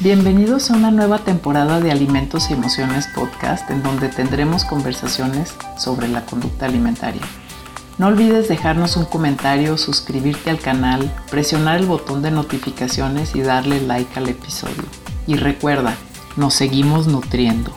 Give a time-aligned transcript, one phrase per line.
[0.00, 6.06] Bienvenidos a una nueva temporada de Alimentos y Emociones Podcast en donde tendremos conversaciones sobre
[6.06, 7.22] la conducta alimentaria.
[7.98, 13.80] No olvides dejarnos un comentario, suscribirte al canal, presionar el botón de notificaciones y darle
[13.80, 14.84] like al episodio.
[15.26, 15.96] Y recuerda,
[16.36, 17.72] nos seguimos nutriendo.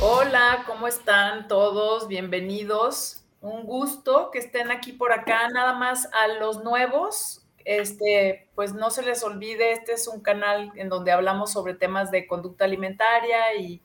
[0.00, 2.06] Hola, ¿cómo están todos?
[2.06, 3.24] Bienvenidos.
[3.40, 5.48] Un gusto que estén aquí por acá.
[5.48, 10.70] Nada más a los nuevos, este, pues no se les olvide, este es un canal
[10.76, 13.82] en donde hablamos sobre temas de conducta alimentaria y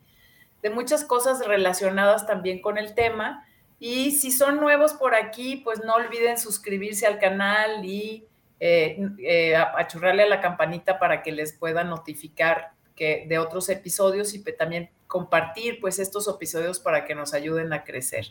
[0.62, 3.44] de muchas cosas relacionadas también con el tema.
[3.80, 8.27] Y si son nuevos por aquí, pues no olviden suscribirse al canal y
[8.59, 14.35] eh, eh, achurrarle a la campanita para que les pueda notificar que, de otros episodios
[14.35, 18.27] y también compartir pues estos episodios para que nos ayuden a crecer.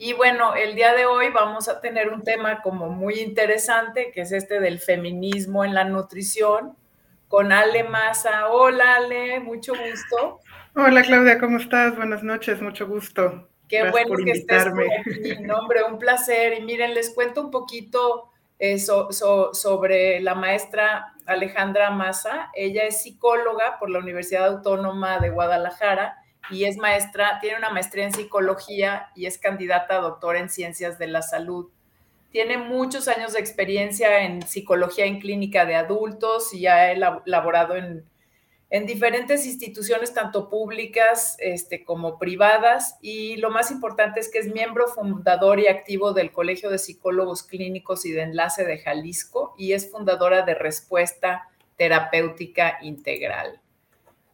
[0.00, 4.20] Y bueno, el día de hoy vamos a tener un tema como muy interesante, que
[4.20, 6.76] es este del feminismo en la nutrición,
[7.26, 8.46] con Ale Maza.
[8.46, 10.38] Hola Ale, mucho gusto.
[10.76, 11.96] Hola Claudia, ¿cómo estás?
[11.96, 13.48] Buenas noches, mucho gusto.
[13.66, 15.42] Qué bueno que estés por aquí.
[15.42, 16.54] Nombre, un placer.
[16.56, 22.50] Y miren, les cuento un poquito eh, sobre la maestra Alejandra Maza.
[22.54, 26.18] Ella es psicóloga por la Universidad Autónoma de Guadalajara
[26.50, 30.98] y es maestra, tiene una maestría en psicología y es candidata a doctora en ciencias
[30.98, 31.68] de la salud.
[32.30, 38.04] Tiene muchos años de experiencia en psicología en clínica de adultos y ha elaborado en,
[38.70, 42.98] en diferentes instituciones, tanto públicas este, como privadas.
[43.00, 47.42] Y lo más importante es que es miembro fundador y activo del Colegio de Psicólogos
[47.42, 53.60] Clínicos y de Enlace de Jalisco y es fundadora de Respuesta Terapéutica Integral.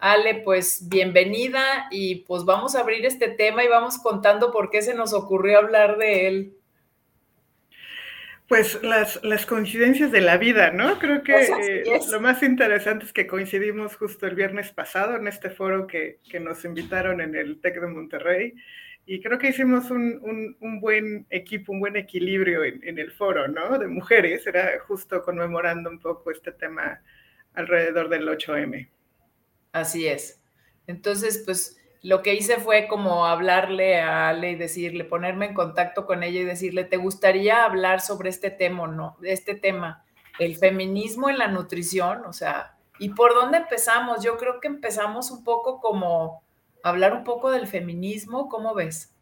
[0.05, 4.83] Ale, pues bienvenida y pues vamos a abrir este tema y vamos contando por qué
[4.83, 6.53] se nos ocurrió hablar de él.
[8.47, 10.99] Pues las, las coincidencias de la vida, ¿no?
[10.99, 15.49] Creo que eh, lo más interesante es que coincidimos justo el viernes pasado en este
[15.49, 18.55] foro que, nos invitaron en el TEC de Monterrey
[19.07, 23.79] y creo que hicimos un, buen equipo, un buen equilibrio en, en, el foro, ¿no?
[23.79, 27.01] De mujeres, era justo conmemorando un poco este tema
[27.55, 28.91] alrededor del 8M.
[29.75, 30.41] Así es.
[30.87, 36.07] Entonces, pues lo que hice fue como hablarle a Ale y decirle, ponerme en contacto
[36.07, 39.17] con ella y decirle, ¿te gustaría hablar sobre este tema o no?
[39.23, 40.05] Este tema,
[40.39, 44.23] el feminismo en la nutrición, o sea, ¿y por dónde empezamos?
[44.23, 46.45] Yo creo que empezamos un poco como
[46.85, 49.13] hablar un poco del feminismo, ¿cómo ves?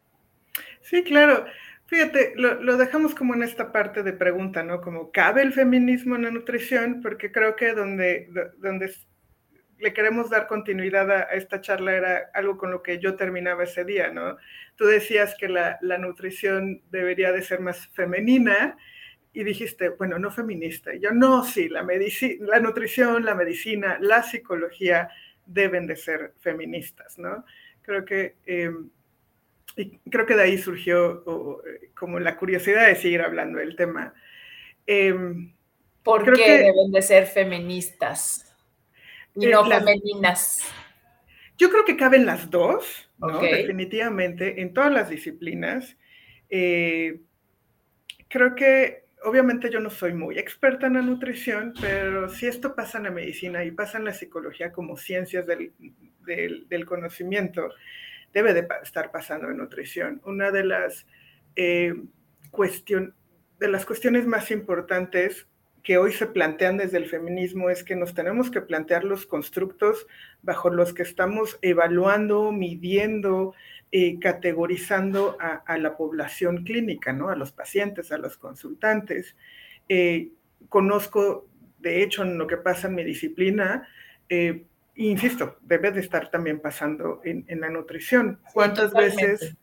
[0.81, 1.45] Sí, claro.
[1.87, 4.81] Fíjate, lo, dejamos como en esta parte de pregunta, ¿no?
[4.81, 7.01] Como, ¿cabe el feminismo en la nutrición?
[7.01, 8.93] Porque creo que donde, donde
[9.79, 13.83] le queremos dar continuidad a, esta charla era algo con lo que yo terminaba ese
[13.83, 14.37] día, ¿no?
[14.75, 18.77] Tú decías que la, nutrición debería de ser más femenina
[19.33, 20.91] y dijiste, bueno, no feminista.
[20.95, 21.85] yo no, sí, la,
[22.39, 25.09] la nutrición, la medicina, la psicología
[25.45, 27.43] deben de ser feministas, ¿no?
[27.81, 28.89] Creo que, em,
[29.75, 31.23] y creo que de ahí surgió
[31.95, 34.13] como la curiosidad de seguir hablando del tema.
[34.85, 35.53] Em,
[36.03, 38.52] ¿Por qué deben de ser feministas?
[39.35, 40.61] Y no femeninas.
[41.57, 43.39] Yo creo que caben las dos, ¿no?
[43.39, 45.95] Definitivamente, en todas las disciplinas.
[46.49, 47.21] Eh,
[48.27, 52.97] creo que, obviamente, yo no soy muy experta en la nutrición, pero si esto pasa
[52.97, 57.69] en la medicina y pasa en la psicología como ciencias del, conocimiento,
[58.33, 60.21] debe de estar pasando en nutrición.
[60.25, 61.05] Una de las,
[61.55, 61.93] eh,
[63.59, 65.47] de las cuestiones más importantes
[65.83, 70.07] que hoy se plantean desde el feminismo es que nos tenemos que plantear los constructos
[70.41, 73.53] bajo los que estamos evaluando, midiendo,
[73.91, 77.29] eh, categorizando a, la población clínica, ¿no?
[77.29, 79.35] A los pacientes, a los consultantes.
[79.89, 80.31] Eh,
[80.69, 81.47] conozco,
[81.79, 83.87] de hecho, en lo que pasa en mi disciplina,
[84.29, 84.65] eh,
[84.95, 88.39] insisto, debe de estar también pasando en, la nutrición.
[88.53, 89.57] ¿Cuántas veces,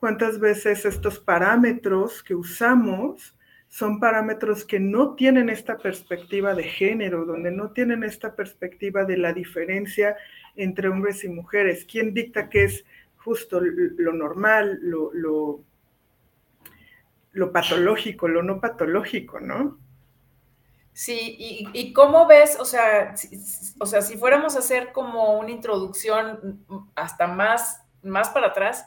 [0.00, 3.35] cuántas veces estos parámetros que usamos
[3.68, 9.16] son parámetros que no tienen esta perspectiva de género, donde no tienen esta perspectiva de
[9.16, 10.16] la diferencia
[10.54, 11.84] entre hombres y mujeres.
[11.84, 12.84] ¿Quién dicta qué es
[13.18, 15.10] justo lo normal, lo,
[17.32, 19.78] lo, patológico, lo no patológico, no?
[20.92, 21.36] Sí,
[21.74, 23.14] y, cómo ves, o sea,
[23.78, 26.64] o sea, si fuéramos a hacer como una introducción
[26.94, 28.86] hasta más, más para atrás,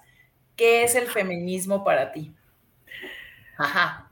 [0.56, 2.34] ¿qué es el feminismo para ti?
[3.58, 4.09] Ajá.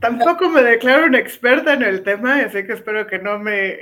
[0.00, 3.78] Tampoco me declaro una experta en el tema, así que espero que no me,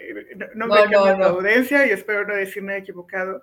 [0.54, 3.42] no, me la audiencia y espero no decir nada equivocado.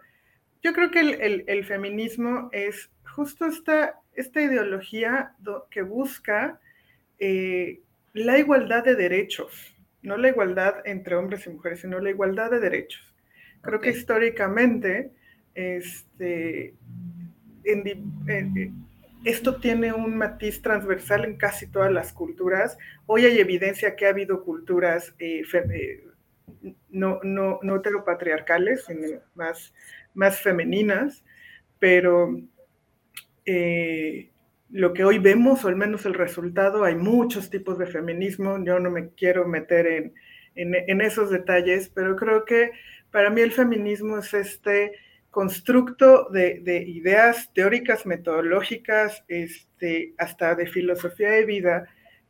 [0.61, 5.33] Yo creo que el, feminismo es justo esta, esta ideología
[5.71, 6.59] que busca
[7.17, 7.81] eh,
[8.13, 12.59] la igualdad de derechos, no la igualdad entre hombres y mujeres, sino la igualdad de
[12.59, 13.13] derechos.
[13.61, 15.11] Creo que históricamente
[15.53, 16.73] este,
[19.23, 22.77] esto tiene un matiz transversal en casi todas las culturas.
[23.05, 26.03] Hoy hay evidencia que ha habido culturas eh, eh,
[26.89, 29.73] no, no, no heteropatriarcales, sino más,
[30.13, 31.23] más femeninas,
[31.79, 32.39] pero
[33.45, 34.29] eh,
[34.69, 38.79] lo que hoy vemos, o al menos el resultado, hay muchos tipos de feminismo, yo
[38.79, 40.13] no me quiero meter en,
[40.55, 42.71] en, esos detalles, pero creo que
[43.11, 44.93] para mí el feminismo es este
[45.31, 51.87] constructo de, de ideas teóricas, metodológicas, este, hasta de filosofía de vida,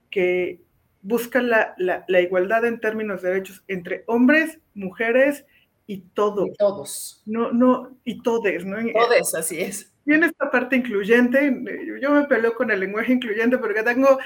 [0.10, 0.62] que
[1.02, 5.46] busca la, la, la, igualdad en términos de derechos entre hombres, mujeres
[5.88, 6.50] y todos.
[6.58, 7.24] todos.
[7.26, 8.78] No, no, y todes, ¿no?
[8.92, 11.56] Todes, así es tiene esta parte incluyente.
[12.02, 14.18] Yo me peleo con el lenguaje incluyente porque tengo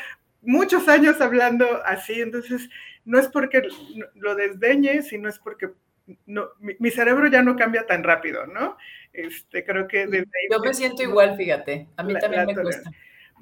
[0.42, 2.70] muchos años hablando así, entonces
[3.04, 3.64] no es porque
[4.16, 5.72] lo desdeñe, sino es porque
[6.26, 8.78] no, mi, cerebro ya no cambia tan rápido, ¿no?
[9.12, 10.08] Este, creo que
[10.52, 12.90] Yo me siento igual, fíjate, a mí también me cuesta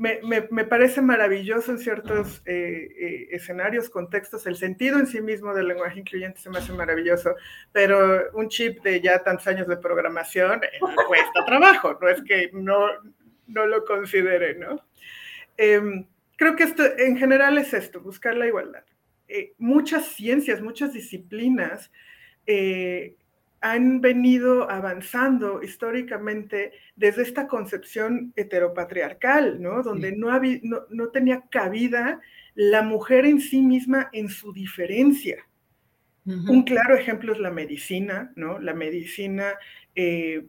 [0.02, 5.68] me, parece maravilloso en ciertos eh, eh, escenarios, contextos, el sentido en sí mismo del
[5.68, 7.36] lenguaje incluyente se me hace maravilloso,
[7.72, 12.50] pero un chip de ya tantos años de programación eh, cuesta trabajo, no es que
[12.54, 12.88] no,
[13.48, 14.84] no lo considere, ¿no?
[15.58, 18.84] Em, creo que esto en general es esto, buscar la igualdad.
[19.60, 21.92] muchas ciencias, muchas disciplinas
[23.62, 29.84] han venido avanzando históricamente desde esta concepción heteropatriarcal, ¿no?
[29.84, 30.32] Donde no,
[30.90, 32.20] no, tenía cabida
[32.56, 35.46] la mujer en sí misma en su diferencia.
[36.26, 38.60] Un claro ejemplo es la medicina, ¿no?
[38.60, 39.56] La medicina
[39.96, 40.46] eh,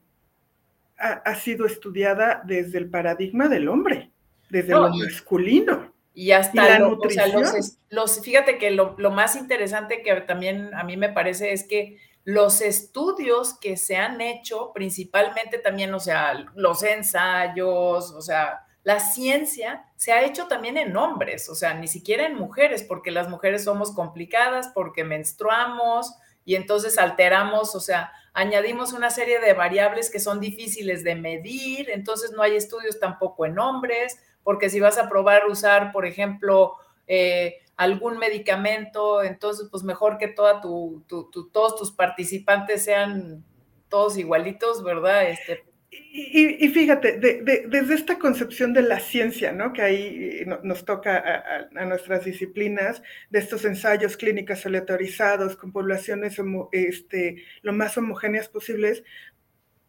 [0.98, 4.10] ha, sido estudiada desde el paradigma del hombre,
[4.50, 5.91] desde lo masculino.
[6.14, 7.42] Y hasta la nutrición.
[7.88, 11.98] los, fíjate que lo, lo más interesante que también a mí me parece es que
[12.24, 19.00] los estudios que se han hecho, principalmente también, o sea, los ensayos, o sea, la
[19.00, 23.28] ciencia se ha hecho también en hombres, o sea, ni siquiera en mujeres, porque las
[23.28, 26.14] mujeres somos complicadas, porque menstruamos
[26.44, 31.90] y entonces alteramos, o sea, añadimos una serie de variables que son difíciles de medir,
[31.90, 36.74] entonces no hay estudios tampoco en hombres, porque si vas a probar usar, por ejemplo,
[37.06, 41.04] eh, algún medicamento, entonces pues mejor que toda tu,
[41.52, 43.44] todos tus participantes sean
[43.88, 45.28] todos igualitos, ¿verdad?
[45.28, 49.74] Este, y, fíjate, desde esta concepción de la ciencia, ¿no?
[49.74, 56.40] Que ahí nos toca a, nuestras disciplinas, de estos ensayos clínicos aleatorizados con poblaciones
[56.72, 59.04] este, lo más homogéneas posibles,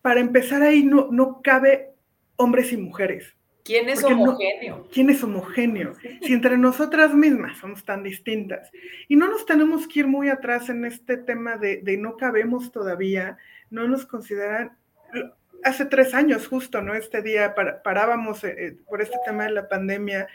[0.01, 1.91] para empezar ahí no, no cabe
[2.35, 3.35] hombres y mujeres.
[3.63, 4.87] ¿Quién es homogéneo?
[4.91, 5.93] ¿Quién es homogéneo?
[6.21, 8.69] Si entre nosotras mismas somos tan distintas.
[9.07, 13.37] Y no nos tenemos que ir muy atrás en este tema de, no cabemos todavía,
[13.69, 14.77] no nos consideran.
[15.63, 16.93] Hace tres años, justo, ¿no?
[16.93, 20.27] Este día parábamos eh, eh, por este tema de la pandemia.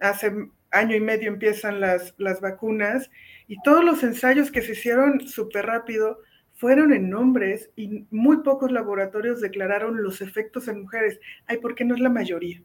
[0.00, 0.32] Hace
[0.70, 3.10] año y medio empiezan las, las vacunas
[3.46, 6.20] y todos los ensayos que se hicieron súper rápido
[6.62, 11.18] fueron en hombres y muy pocos laboratorios declararon los efectos en mujeres.
[11.48, 12.62] Ay, ¿por qué no es la mayoría?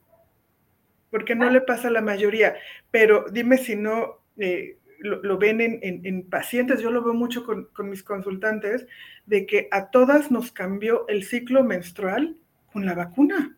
[1.10, 2.54] Porque no le pasa a la mayoría.
[2.92, 7.90] Pero dime si no eh, lo, ven en, pacientes, yo lo veo mucho con, con
[7.90, 8.86] mis consultantes,
[9.26, 12.38] de que a todas nos cambió el ciclo menstrual
[12.72, 13.58] con la vacuna.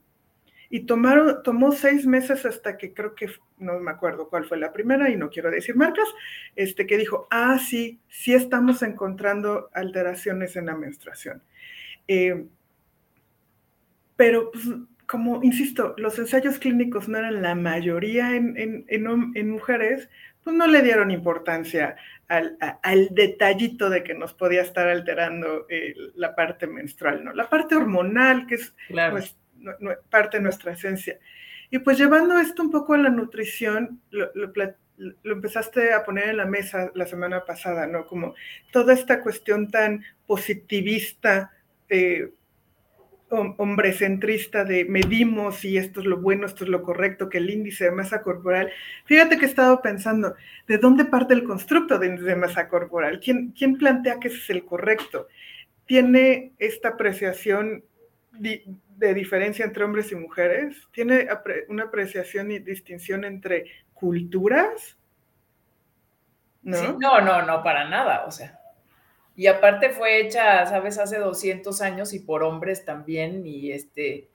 [0.70, 4.72] Y tomaron, tomó seis meses hasta que creo que, no me acuerdo cuál fue la
[4.72, 6.08] primera y no quiero decir marcas,
[6.56, 11.42] este, que dijo, ah, sí, sí estamos encontrando alteraciones en la menstruación.
[12.08, 12.46] Eh,
[14.16, 14.66] pero, pues,
[15.10, 20.08] como insisto, los ensayos clínicos no eran la mayoría en, en, mujeres,
[20.44, 21.96] pues no le dieron importancia
[22.28, 27.34] al, al, detallito de que nos podía estar alterando eh, la parte menstrual, ¿no?
[27.34, 29.36] La parte hormonal, que es pues,
[30.10, 31.20] parte de nuestra esencia.
[31.72, 34.28] Y pues llevando esto un poco a la nutrición, lo,
[35.24, 38.06] empezaste a poner en la mesa la semana pasada, ¿no?
[38.06, 38.36] Como
[38.72, 41.52] toda esta cuestión tan positivista,
[41.88, 42.32] eh,
[43.32, 47.86] hombrecentrista de medimos y esto es lo bueno, esto es lo correcto, que el índice
[47.86, 48.72] de masa corporal.
[49.06, 50.36] Fíjate que he estado pensando,
[50.68, 53.20] ¿de dónde parte el constructo de masa corporal?
[53.20, 55.28] ¿Quién, quién plantea que es el correcto?
[55.86, 57.84] ¿Tiene esta apreciación
[59.00, 60.88] de diferencia entre hombres y mujeres?
[60.92, 61.28] ¿Tiene
[61.70, 64.98] una apreciación y distinción entre culturas?
[66.62, 67.00] ¿No?
[67.00, 68.60] no, no, no, para nada, o sea.
[69.36, 74.28] Y aparte fue hecha, sabes, hace 200 años y por hombres también, y este,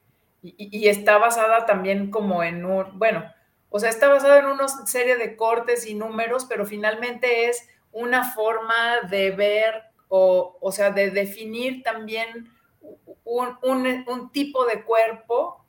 [0.43, 3.31] y, está basada también como en un, bueno,
[3.69, 8.33] o sea, está basada en una serie de cortes y números, pero finalmente es una
[8.33, 12.54] forma de ver o, o sea, de definir también
[13.25, 15.65] un, un, tipo de cuerpo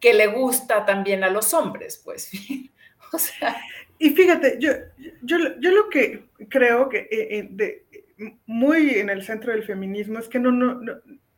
[0.00, 2.30] que le gusta también a los hombres, pues.
[4.02, 4.72] Y fíjate, yo,
[5.22, 10.26] yo, yo lo que creo que eh, eh, muy en el centro del feminismo es
[10.26, 10.80] que no, no,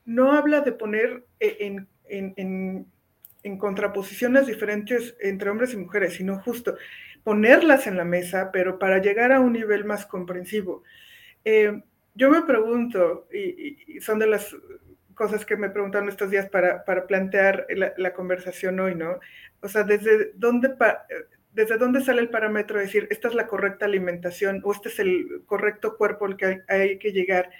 [0.06, 2.86] no, habla de poner eh, en, en, en,
[3.42, 6.74] en, contraposiciones diferentes entre hombres y mujeres, sino justo
[7.22, 10.84] ponerlas en la mesa, pero para llegar a un nivel más comprensivo.
[12.14, 14.56] yo me pregunto, y, son de las
[15.14, 19.18] cosas que me preguntaron estos días para, para plantear la, la, conversación hoy, ¿no?
[19.60, 20.74] O sea, ¿desde dónde,
[21.52, 24.98] ¿desde dónde sale el parámetro de decir, esta es la correcta alimentación o este es
[24.98, 27.50] el correcto cuerpo al que hay, que llegar?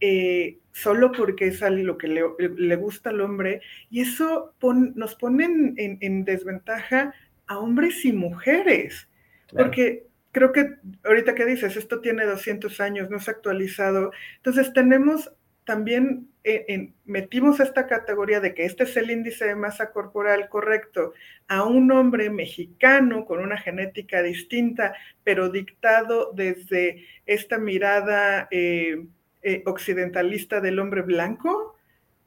[0.00, 2.22] Eh, solo porque es lo que le,
[2.56, 4.52] le, gusta al hombre, y eso
[4.96, 7.14] nos pone en, en, desventaja
[7.46, 9.08] a hombres y mujeres,
[9.56, 14.72] porque creo que ahorita que dices, esto tiene 200 años, no se ha actualizado, entonces
[14.72, 15.30] tenemos
[15.64, 21.12] también eh, metimos esta categoría de que este es el índice de masa corporal correcto
[21.46, 29.06] a un hombre mexicano con una genética distinta, pero dictado desde esta mirada eh,
[29.42, 31.76] eh, occidentalista del hombre blanco.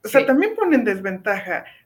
[0.04, 0.86] O sea, también pone en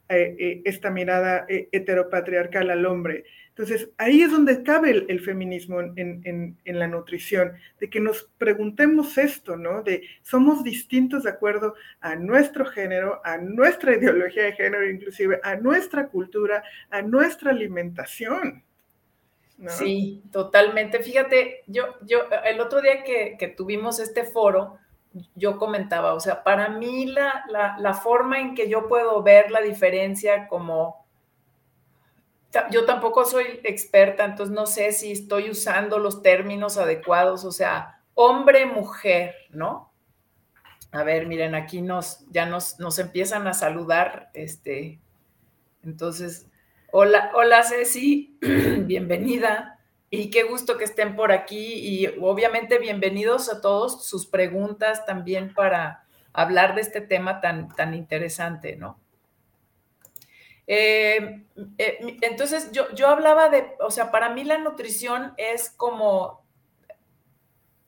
[0.10, 3.25] desventaja esta mirada heteropatriarcal al hombre.
[3.50, 9.58] Entonces, ahí es donde cabe el, feminismo en, la nutrición, de que nos preguntemos esto,
[9.58, 9.84] ¿no?
[9.84, 15.58] De somos distintos de acuerdo a nuestro género, a nuestra ideología de género, inclusive a
[15.58, 18.63] nuestra cultura, a nuestra alimentación.
[19.68, 21.04] Sí, totalmente.
[21.04, 24.78] Fíjate, yo, yo el otro día que, tuvimos este foro,
[25.36, 27.44] yo comentaba, o sea, para mí la,
[27.80, 31.00] la forma en que yo puedo ver la diferencia como
[32.72, 38.01] yo tampoco soy experta, entonces no sé si estoy usando los términos adecuados, o sea,
[38.16, 39.92] hombre, mujer, ¿no?
[40.92, 45.00] A ver, miren, aquí nos, ya nos, nos empiezan a saludar, este,
[45.84, 46.48] entonces,
[46.92, 49.78] hola, hola Ceci, bienvenida
[50.10, 55.54] y qué gusto que estén por aquí y obviamente bienvenidos a todos sus preguntas también
[55.54, 59.00] para hablar de este tema tan, tan interesante, ¿no?
[60.72, 61.46] Eh,
[61.80, 66.46] eh, entonces, yo, yo hablaba de, o sea, para mí la nutrición es como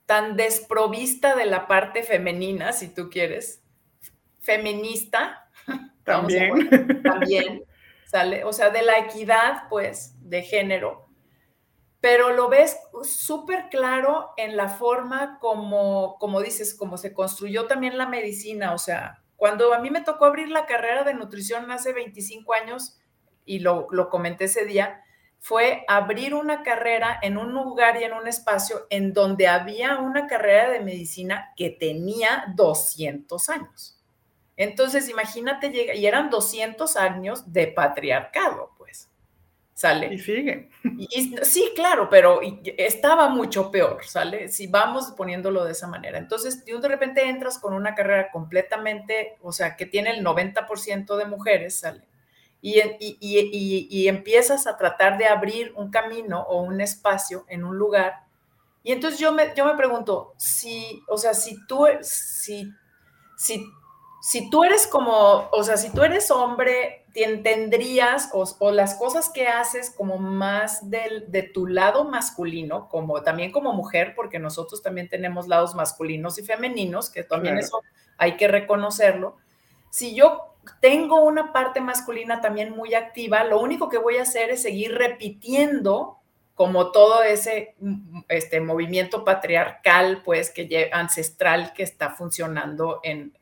[0.08, 3.63] tan desprovista de la parte femenina, si tú quieres,
[4.40, 5.48] feminista.
[6.04, 7.04] También.
[7.04, 7.63] también,
[8.08, 11.11] sale, o sea, de la equidad, pues, de género,
[12.01, 17.98] pero lo ves súper claro en la forma como, como dices, como se construyó también
[17.98, 21.93] la medicina, o sea, cuando a mí me tocó abrir la carrera de nutrición hace
[21.93, 22.98] 25 años,
[23.46, 25.03] y lo, comenté ese día,
[25.39, 30.27] fue abrir una carrera en un lugar y en un espacio en donde había una
[30.27, 34.00] carrera de medicina que tenía 200 años.
[34.58, 39.11] Entonces, imagínate, y eran 200 años de patriarcado, pues.
[39.74, 40.13] ¿Sale?
[40.13, 40.70] Y sigue.
[41.44, 42.42] sí, claro, pero
[42.78, 44.50] estaba mucho peor, ¿sale?
[44.50, 46.18] Si vamos poniéndolo de esa manera.
[46.18, 51.25] Entonces, de repente entras con una carrera completamente, o sea, que tiene el 90% de
[51.25, 52.01] mujeres, ¿sale?
[52.62, 57.75] Y, y, y, empiezas a tratar de abrir un camino o un espacio en un
[57.75, 58.25] lugar.
[58.84, 62.72] Y entonces yo me, yo me pregunto, si, o sea, si tú, si,
[63.36, 63.66] si
[64.22, 69.48] si tú eres como, o sea, si tú eres hombre, tendrías o, las cosas que
[69.48, 75.10] haces como más del, de tu lado masculino, como también como mujer, porque nosotros también
[75.10, 77.82] tenemos lados masculinos y femeninos, que también eso
[78.18, 79.38] hay que reconocerlo.
[79.89, 84.50] Si yo tengo una parte masculina también muy activa, lo único que voy a hacer
[84.51, 86.18] es seguir repitiendo
[86.62, 93.34] como todo ese mm, este, movimiento patriarcal, pues, que ancestral que está funcionando en,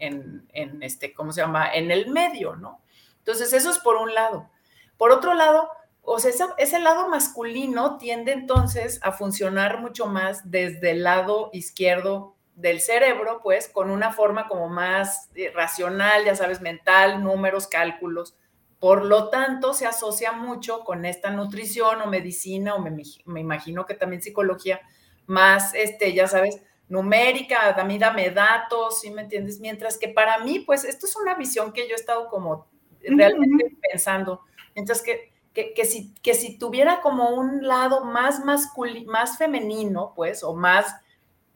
[0.82, 1.74] este, ¿cómo se llama?
[1.74, 2.80] En el medio, ¿no?
[3.20, 4.50] Entonces, eso es por un lado.
[4.98, 5.70] Por otro lado,
[6.12, 12.36] o sea, ese, lado masculino tiende entonces a funcionar mucho más desde el lado izquierdo
[12.56, 18.36] del cerebro, pues, con una forma como más eh, racional, ya sabes, mental, números, cálculos.
[18.80, 23.94] Por lo tanto, se asocia mucho con esta nutrición o medicina, o me, imagino que
[23.94, 24.82] también psicología,
[25.28, 29.60] más, este, ya sabes, numérica, también dame datos, ¿sí me entiendes?
[29.60, 32.68] Mientras que para mí, pues, esto es una visión que yo he estado como
[33.04, 34.42] realmente pensando.
[34.76, 40.44] Mientras que, que, si, que si tuviera como un lado más masculino, más femenino, pues,
[40.44, 40.96] o más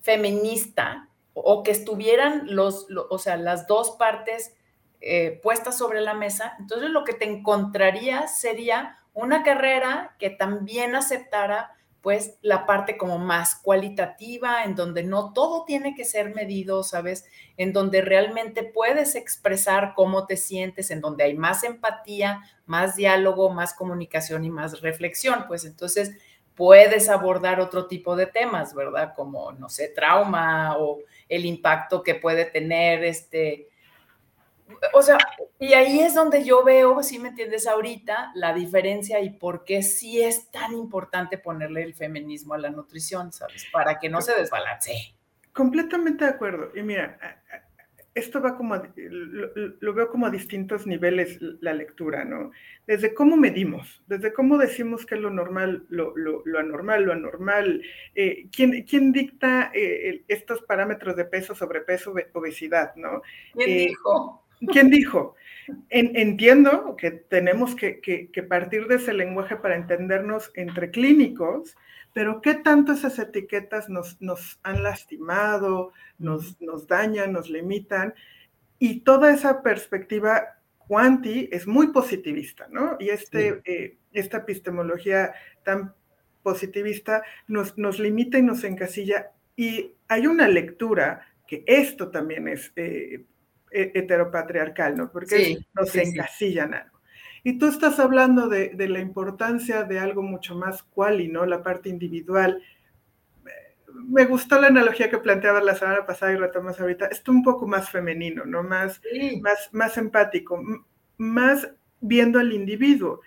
[0.01, 4.55] feminista, o, que estuvieran los, o sea, las dos partes
[5.01, 10.95] eh, puestas sobre la mesa, entonces lo que te encontrarías sería una carrera que también
[10.95, 16.83] aceptara pues la parte como más cualitativa, en donde no todo tiene que ser medido,
[16.83, 17.25] ¿sabes?
[17.55, 23.51] En donde realmente puedes expresar cómo te sientes, en donde hay más empatía, más diálogo,
[23.51, 26.17] más comunicación y más reflexión, pues entonces
[26.55, 29.13] puedes abordar otro tipo de temas, ¿verdad?
[29.15, 33.69] Como, no sé, trauma o el impacto que puede tener este
[34.93, 35.17] o sea,
[35.59, 39.81] y ahí es donde yo veo, si me entiendes ahorita, la diferencia y por qué
[39.83, 43.65] sí es tan importante ponerle el feminismo a la nutrición, ¿sabes?
[43.71, 45.15] Para que no se desbalance.
[45.53, 46.71] Completamente de acuerdo.
[46.75, 47.17] Y mira,
[48.15, 52.51] esto va como, lo, veo como a distintos niveles la lectura, ¿no?
[52.85, 56.13] Desde cómo medimos, desde cómo decimos que es lo normal, lo,
[56.59, 57.81] anormal, lo anormal,
[58.13, 63.21] eh, ¿quién, ¿quién, dicta eh, estos parámetros de peso, sobrepeso, obesidad, ¿no?
[63.53, 64.42] ¿Quién eh, dijo?
[64.71, 65.35] ¿Quién dijo?
[65.89, 71.75] entiendo que tenemos que, partir de ese lenguaje para entendernos entre clínicos,
[72.13, 74.17] pero ¿qué tanto esas etiquetas nos,
[74.63, 76.57] han lastimado, nos,
[76.87, 78.13] dañan, nos limitan?
[78.77, 82.97] Y toda esa perspectiva cuanti es muy positivista, ¿no?
[82.99, 85.33] Y este, eh, esta epistemología
[85.63, 85.93] tan
[86.43, 89.31] positivista nos, nos limita y nos encasilla.
[89.55, 93.23] Y hay una lectura que esto también es eh,
[93.73, 95.11] heteropatriarcal, ¿no?
[95.11, 96.93] Porque nos encasillan algo.
[97.43, 100.85] Y tú estás hablando de, la importancia de algo mucho más
[101.19, 101.45] y ¿no?
[101.45, 102.61] La parte individual.
[103.93, 107.07] Me gustó la analogía que planteabas la semana pasada y retomas ahorita.
[107.07, 108.63] Esto un poco más femenino, ¿no?
[108.63, 109.01] Más,
[109.41, 110.63] más, más empático,
[111.17, 113.19] más viendo al individuo.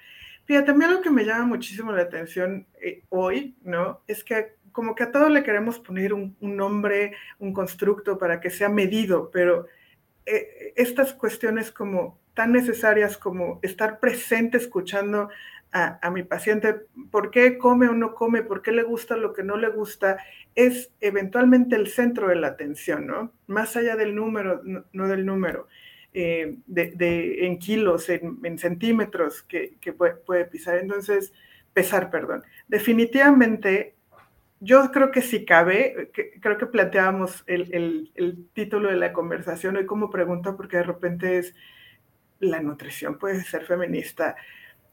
[0.47, 4.00] Fíjate, también algo que me llama muchísimo la atención eh, hoy, ¿no?
[4.07, 8.41] Es que como que a todo le queremos poner un, un nombre, un constructo para
[8.41, 9.67] que sea medido, pero
[10.26, 15.30] eh, estas cuestiones como tan necesarias como estar presente escuchando
[15.73, 16.75] a, mi paciente,
[17.11, 20.16] por qué come o no come, por qué le gusta lo que no le gusta,
[20.54, 23.33] es eventualmente el centro de la atención, ¿no?
[23.47, 25.69] Más allá del número, no, del número,
[26.15, 30.78] eh, de, en kilos, en, centímetros que, puede, puede, pisar.
[30.78, 31.34] Entonces,
[31.75, 32.43] pesar, perdón.
[32.69, 33.96] Definitivamente
[34.60, 40.10] yo creo que si cabe, creo que planteábamos el, título de la conversación hoy como
[40.10, 41.54] pregunta, porque de repente es,
[42.40, 44.36] la nutrición puede ser feminista,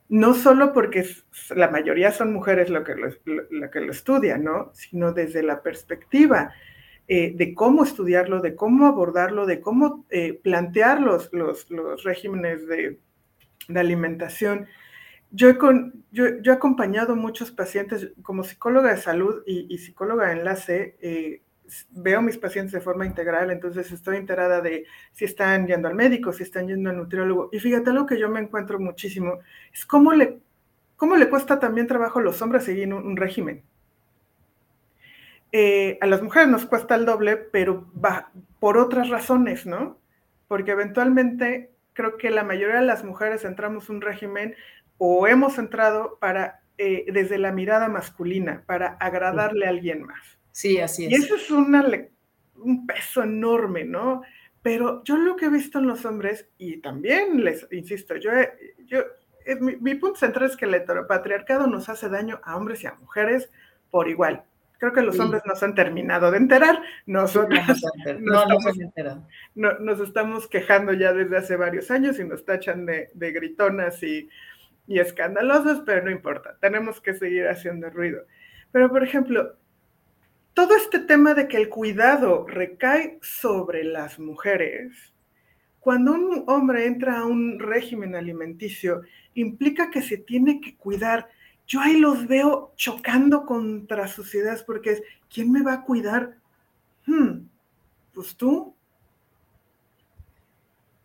[0.09, 1.05] no solo porque
[1.55, 4.71] la mayoría son mujeres lo que lo, estudian, ¿no?
[4.73, 6.53] Sino desde la perspectiva
[7.07, 11.31] eh, de cómo estudiarlo, de cómo abordarlo, de cómo eh, plantear los,
[12.03, 12.99] regímenes de
[13.79, 14.67] alimentación
[15.35, 20.33] yo he, con, yo, he acompañado muchos pacientes como psicóloga de salud y, psicóloga de
[20.33, 20.95] enlace.
[21.01, 21.41] Eh,
[21.89, 25.95] veo a mis pacientes de forma integral, entonces estoy enterada de si están yendo al
[25.95, 27.49] médico, si están yendo al nutriólogo.
[27.51, 29.39] Y fíjate, algo que yo me encuentro muchísimo
[29.73, 30.39] es cómo le,
[30.97, 33.63] cómo le cuesta también trabajo a los hombres seguir un, régimen.
[35.51, 39.97] Eh, a las mujeres nos cuesta el doble, pero va por otras razones, ¿no?
[40.47, 44.55] Porque eventualmente creo que la mayoría de las mujeres entramos un régimen
[44.97, 50.39] o hemos entrado para, eh, desde la mirada masculina, para agradarle a alguien más.
[50.51, 51.11] Sí, así es.
[51.11, 51.85] Y eso es una,
[52.55, 54.21] un peso enorme, ¿no?
[54.61, 58.31] Pero yo lo que he visto en los hombres, y también les insisto, yo,
[58.85, 59.03] yo
[59.59, 63.51] mi, punto central es que el heteropatriarcado nos hace daño a hombres y a mujeres
[63.91, 64.43] por igual.
[64.79, 67.59] Creo que los hombres nos han terminado de enterar, nosotros
[68.19, 69.23] no, nos, estamos,
[69.55, 74.03] no, nos estamos quejando ya desde hace varios años y nos tachan de, de gritonas
[74.03, 74.29] y
[74.87, 78.25] y escandalosos, pero no importa, tenemos que seguir haciendo ruido.
[78.71, 79.55] Pero, por ejemplo,
[80.53, 85.13] todo este tema de que el cuidado recae sobre las mujeres,
[85.79, 89.01] cuando un hombre entra a un régimen alimenticio,
[89.33, 91.27] implica que se tiene que cuidar.
[91.67, 96.37] Yo ahí los veo chocando contra sus ideas porque es, ¿quién me va a cuidar?
[97.05, 97.47] Hmm,
[98.13, 98.75] pues tú.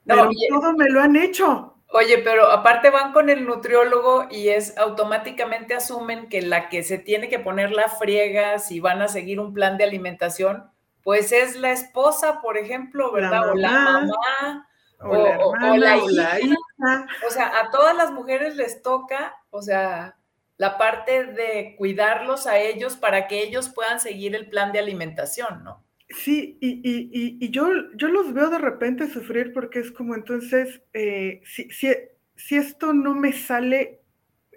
[0.04, 1.77] Pero todo me lo han hecho.
[1.90, 6.98] Oye, pero aparte van con el nutriólogo y es automáticamente asumen que la que se
[6.98, 10.70] tiene que poner la friega si van a seguir un plan de alimentación,
[11.02, 13.50] pues es la esposa, por ejemplo, ¿verdad?
[13.50, 14.68] o la mamá,
[15.00, 17.06] o, la, hija.
[17.26, 20.18] O sea, a todas las mujeres les toca, o sea,
[20.58, 25.64] la parte de cuidarlos a ellos para que ellos puedan seguir el plan de alimentación,
[25.64, 25.87] ¿no?
[26.10, 31.68] Sí, y, yo, yo los veo de repente sufrir porque es como entonces, eh, si,
[31.70, 34.00] si, esto no me sale,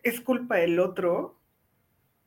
[0.03, 1.39] es culpa del otro,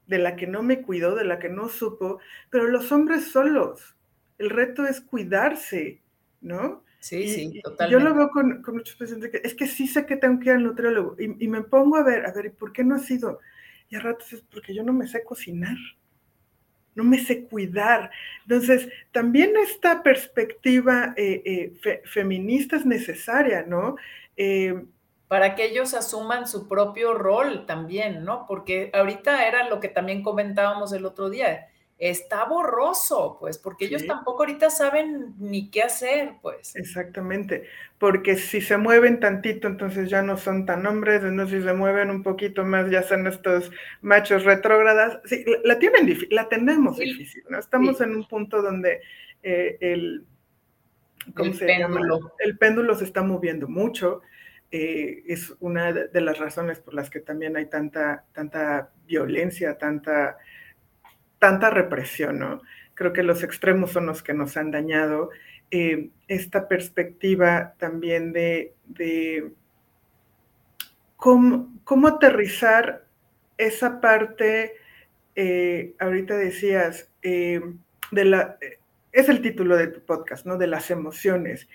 [0.06, 2.18] de la que no me cuidó, de la que no supo,
[2.50, 3.96] pero los hombres solos,
[4.36, 6.02] el reto es cuidarse,
[6.42, 6.84] ¿no?
[6.98, 7.92] Sí, sí, totalmente.
[7.92, 10.56] Yo lo veo con, muchos pacientes que es que sí sé que tengo que ir
[10.56, 13.40] al nutriólogo y, y, me pongo a ver, a ver, ¿por qué no ha sido?
[13.88, 15.76] y a ratos es porque yo no me sé cocinar,
[16.94, 18.10] no me sé cuidar.
[18.42, 23.96] Entonces, también esta perspectiva eh, eh, feminista es necesaria, ¿no?
[24.36, 24.84] Eh,
[25.28, 28.46] para que ellos asuman su propio rol también, ¿no?
[28.46, 34.06] Porque ahorita era lo que también comentábamos el otro día, está borroso, pues, porque ellos
[34.06, 36.74] tampoco ahorita saben ni qué hacer, pues.
[36.76, 37.64] Exactamente,
[37.98, 42.10] porque si se mueven tantito, entonces ya no son tan hombres, entonces si se mueven
[42.10, 43.70] un poquito más, ya son estos
[44.02, 45.20] machos retrógradas.
[45.24, 47.58] Sí, la tienen la tenemos difícil, ¿no?
[47.58, 49.00] Estamos en un punto donde
[49.42, 50.24] eh, el,
[51.34, 52.18] ¿cómo se péndulo.
[52.18, 52.32] Llama?
[52.40, 54.20] El péndulo se está moviendo mucho.
[54.72, 60.36] Eh, es una de las razones por las que también hay tanta, tanta violencia, tanta
[61.44, 62.62] tanta represión, ¿no?
[62.94, 65.28] Creo que los extremos son los que nos han dañado.
[65.70, 68.72] Eh, esta perspectiva también de,
[71.16, 73.04] cómo, aterrizar
[73.58, 74.72] esa parte,
[75.36, 77.60] eh, ahorita decías, eh,
[78.10, 78.56] de la,
[79.12, 80.56] es el título de tu podcast, ¿no?
[80.56, 81.68] De las emociones.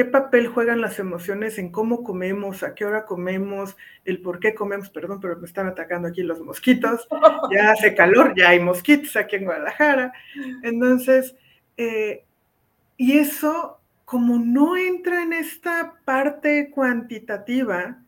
[0.00, 4.54] ¿Qué papel juegan las emociones en cómo comemos, a qué hora comemos, el por qué
[4.54, 4.88] comemos?
[4.88, 7.06] Perdón, pero me están atacando aquí los mosquitos.
[7.52, 10.14] Ya hace calor, ya hay mosquitos aquí en Guadalajara.
[10.62, 11.36] Entonces,
[11.76, 12.24] eh,
[12.96, 18.02] y eso, como no entra en esta parte cuantitativa,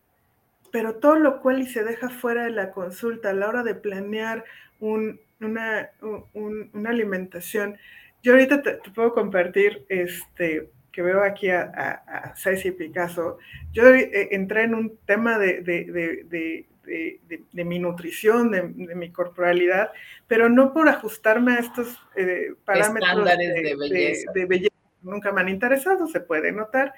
[0.70, 3.74] pero todo lo cual y se deja fuera de la consulta a la hora de
[3.74, 4.46] planear
[4.80, 7.76] una, una, alimentación.
[8.22, 13.38] Yo ahorita te, te puedo compartir este que veo aquí a, a, Ceci Picasso,
[13.72, 19.90] yo eh, entré en un tema de, de, mi nutrición, de, mi corporalidad,
[20.28, 24.74] pero no por ajustarme a estos eh, parámetros de, belleza.
[25.02, 26.94] Nunca me han interesado, se puede notar.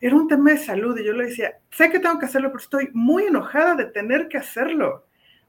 [0.00, 2.60] Era un tema de salud y yo le decía, sé que tengo que hacerlo, pero
[2.60, 5.06] estoy muy enojada de tener que hacerlo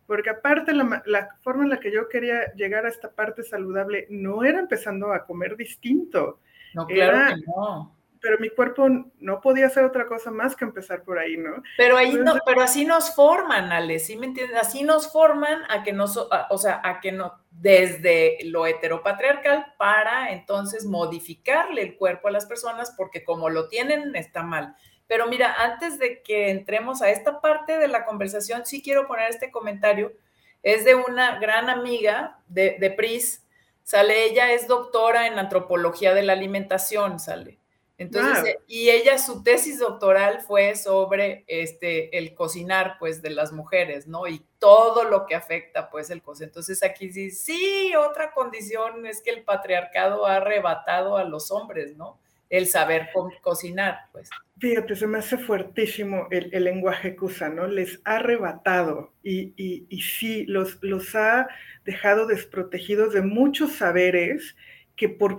[0.08, 4.08] porque aparte la, la, forma en la que yo quería llegar a esta parte saludable
[4.10, 6.40] no era empezando a comer distinto,
[6.73, 7.95] no, claro que no.
[8.21, 8.88] Pero mi cuerpo
[9.19, 11.63] no podía hacer otra cosa más que empezar por ahí, ¿no?
[11.77, 14.58] Pero ahí no, pero así nos forman, Ale, ¿sí me entiendes?
[14.58, 16.05] Así nos forman a que no,
[16.49, 22.45] o sea, a que no, desde lo heteropatriarcal para entonces modificarle el cuerpo a las
[22.45, 24.75] personas porque como lo tienen está mal.
[25.08, 29.29] Pero mira, antes de que entremos a esta parte de la conversación, sí quiero poner
[29.29, 30.13] este comentario.
[30.62, 33.43] Es de una gran amiga de, de PRIS,
[33.84, 37.60] Sale, ella es doctora en antropología de la alimentación, sale.
[38.00, 44.08] Entonces, y ella, su tesis doctoral fue sobre este, el cocinar, pues, de las mujeres,
[44.08, 44.26] ¿no?
[44.26, 46.48] Y todo lo que afecta, pues, el cocinar.
[46.48, 51.98] Entonces, aquí sí, sí, otra condición es que el patriarcado ha arrebatado a los hombres,
[51.98, 52.18] ¿no?
[52.50, 53.10] El saber
[53.42, 54.30] cocinar, pues.
[54.60, 57.68] Fíjate, se me hace fuertísimo el, lenguaje que usa, ¿no?
[57.68, 61.48] Les ha arrebatado y, y, y sí, los, los ha
[61.86, 64.56] dejado desprotegidos de muchos saberes
[65.00, 65.38] que por,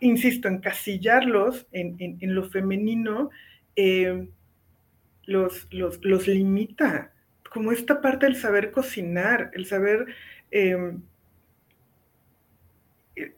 [0.00, 3.30] insisto, encasillarlos en, en, lo femenino,
[3.74, 4.28] eh,
[5.24, 7.10] los, los, los, limita,
[7.50, 10.14] como esta parte del saber cocinar, el saber,
[10.50, 11.00] em,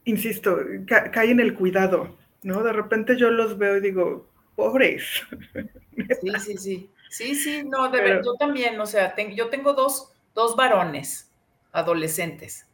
[0.04, 2.62] insisto, cae en el cuidado, ¿no?
[2.62, 4.26] De repente yo los veo y digo,
[4.56, 5.04] pobres.
[6.20, 6.90] Sí, sí, sí.
[7.10, 11.28] Sí, sí, no, yo también, o sea, yo tengo dos, dos varones
[11.72, 12.66] adolescentes.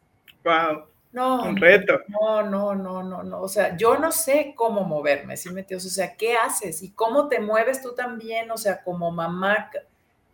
[0.43, 0.85] Wow.
[1.11, 1.99] No, un reto.
[2.07, 3.41] No, no, no, no, no.
[3.41, 5.85] O sea, yo no sé cómo moverme, ¿sí, Metios?
[5.85, 6.83] O sea, ¿qué haces?
[6.83, 8.51] ¿Y cómo te mueves tú también?
[8.51, 9.71] O sea, como mamá,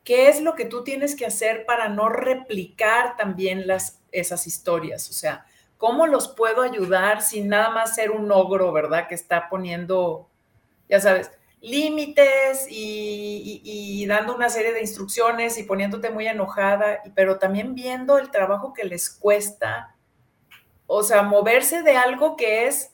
[0.03, 5.09] ¿qué es lo que tú tienes que hacer para no replicar también las, esas historias?
[5.09, 5.45] O sea,
[5.83, 9.05] ¿cómo los puedo ayudar sin nada más ser un ogro, ¿verdad?
[9.09, 10.29] Que está poniendo,
[10.87, 17.75] ya sabes, límites y, dando una serie de instrucciones y poniéndote muy enojada, pero también
[17.75, 19.93] viendo el trabajo que les cuesta,
[20.87, 22.92] o sea, moverse de algo que es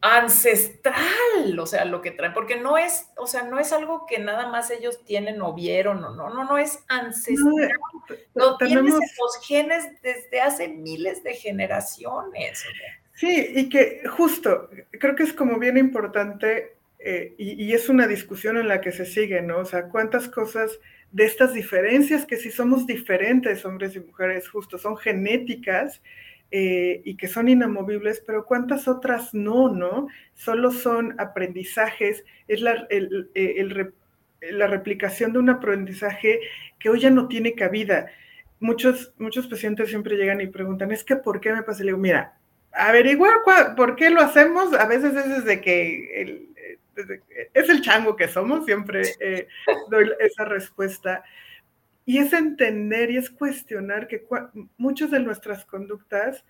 [0.00, 4.18] ancestral, o sea, lo que traen, porque no es, o sea, no es algo que
[4.18, 7.72] nada más ellos tienen o vieron, no, no, no, no es ancestral.
[8.34, 12.64] No, tienes los genes desde hace miles de generaciones.
[13.14, 18.56] Sí, y que justo, creo que es como bien importante eh, y, es una discusión
[18.56, 19.58] en la que se sigue, ¿no?
[19.58, 20.78] O sea, cuántas cosas
[21.12, 26.02] de estas diferencias, que si somos diferentes, hombres y mujeres, justo, son genéticas
[26.50, 30.08] eh, y que son inamovibles, pero cuántas otras no, ¿no?
[30.34, 33.92] Solo son aprendizajes, es la, el, el,
[34.40, 36.40] la replicación de un aprendizaje
[36.78, 38.10] que hoy ya no tiene cabida.
[38.60, 41.80] Muchos, muchos pacientes siempre llegan y preguntan, es que ¿por qué me pasa?
[41.80, 42.38] Le digo, mira,
[42.72, 43.44] averigua
[43.76, 46.48] por qué lo hacemos, a veces es desde que el,
[47.54, 49.48] es el chango que somos, siempre eh,
[49.90, 51.22] doy esa respuesta.
[52.08, 54.26] Y es entender y es cuestionar que
[54.78, 56.42] muchas de nuestras conductas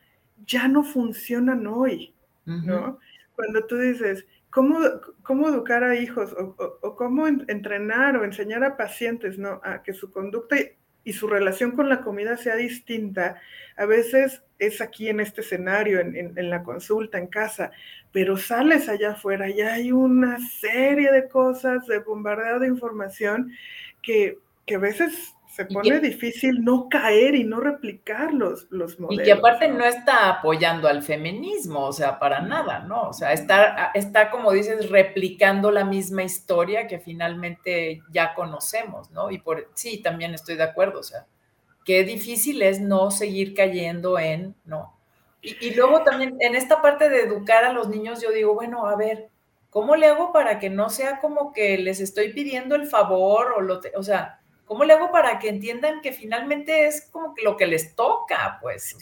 [0.46, 3.00] ya no funcionan hoy, ¿no?
[3.34, 4.78] Cuando tú dices, ¿cómo,
[5.24, 9.60] cómo educar a hijos o, cómo entrenar o enseñar a pacientes, ¿no?
[9.64, 10.54] A que su conducta
[11.02, 13.40] y su relación con la comida sea distinta,
[13.76, 17.72] a veces es aquí en este escenario, en, la consulta, en casa,
[18.12, 23.50] pero sales allá afuera y hay una serie de cosas de bombardeo de información
[24.02, 29.22] que, que a veces se pone difícil no caer y no replicar los, los modelos.
[29.22, 29.84] Y que aparte ¿no?
[29.84, 33.08] está apoyando al feminismo, o sea, para nada, ¿no?
[33.08, 39.32] O sea, está, está, como dices, replicando la misma historia que finalmente ya conocemos, ¿no?
[39.32, 41.26] Y por sí, también estoy de acuerdo, o sea,
[41.84, 44.96] qué difícil es no seguir cayendo en, ¿no?
[45.42, 48.86] Y, y luego también en esta parte de educar a los niños, yo digo, bueno,
[48.86, 49.28] a ver,
[49.70, 53.60] ¿cómo le hago para que no sea como que les estoy pidiendo el favor o
[53.60, 57.56] lo, o sea, ¿Cómo le hago para que entiendan que finalmente es como que lo
[57.56, 58.96] que les toca, pues?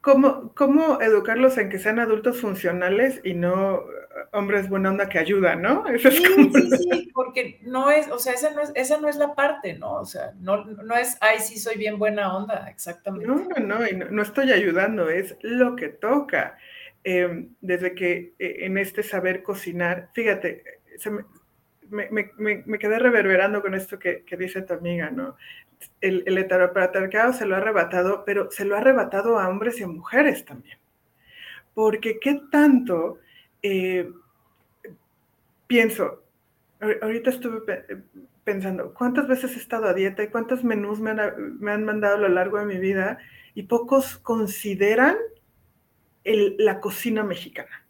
[0.00, 3.82] ¿cómo, ¿Cómo educarlos en que sean adultos funcionales y no
[4.32, 5.84] hombres buena onda que ayudan, ¿no?
[5.98, 9.34] sí, sí, sí, porque no es, o sea, esa no es, esa no es la
[9.34, 9.94] parte, ¿no?
[9.94, 13.26] O sea, no, no es, ay, sí, soy bien buena onda, exactamente.
[13.26, 16.58] No, no, no, no, no estoy ayudando, es lo que toca.
[17.04, 20.62] Em, desde que eh, en este saber cocinar, fíjate,
[20.98, 21.24] se me,
[21.92, 25.36] me, quedé reverberando con esto que, dice tu amiga, ¿no?
[26.00, 29.82] El, el heteropatriarcado se lo ha arrebatado, pero se lo ha arrebatado a hombres y
[29.82, 30.78] a mujeres también.
[31.74, 33.18] Porque qué tanto
[33.62, 34.10] eh,
[35.66, 36.22] pienso,
[36.80, 37.60] ahorita estuve
[38.44, 42.16] pensando, ¿cuántas veces he estado a dieta y cuántos menús me han, me han mandado
[42.16, 43.18] a lo largo de mi vida?
[43.54, 45.16] Y pocos consideran
[46.24, 47.81] la cocina mexicana.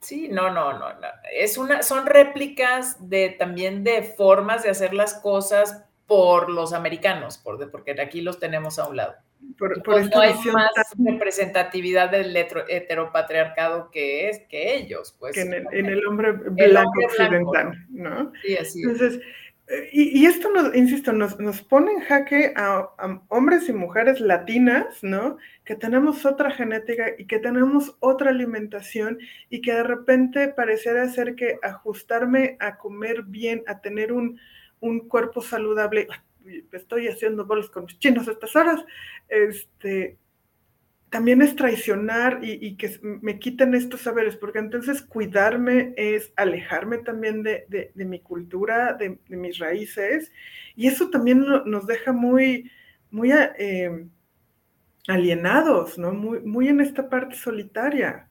[0.00, 1.08] Sí, no, no, no, no.
[1.32, 7.38] Es una, son réplicas de también de formas de hacer las cosas por los americanos,
[7.38, 9.14] por, porque aquí los tenemos a un lado.
[9.58, 15.34] Por, pues no hay más representatividad del heteropatriarcado que es que ellos, pues.
[15.34, 15.52] Que en
[15.86, 18.32] el, hombre blanco occidental, ¿no?
[18.42, 19.20] Sí, así Entonces,
[19.92, 22.88] y, esto, nos, insisto, nos, nos pone en jaque a,
[23.28, 25.36] hombres y mujeres latinas, ¿no?
[25.64, 31.36] Que tenemos otra genética y que tenemos otra alimentación y que de repente pareciera ser
[31.36, 34.40] que ajustarme a comer bien, a tener un,
[34.80, 36.08] un cuerpo saludable,
[36.72, 38.84] estoy haciendo bolos con los chinos a estas horas,
[39.28, 40.18] este,
[41.10, 47.42] también es traicionar y, que me quiten estos saberes, porque entonces cuidarme es alejarme también
[47.42, 50.30] de, mi cultura, de, mis raíces,
[50.76, 52.70] y eso también nos deja muy,
[53.10, 54.06] muy eh,
[55.08, 56.12] alienados, ¿no?
[56.12, 58.28] Muy, muy en esta parte solitaria.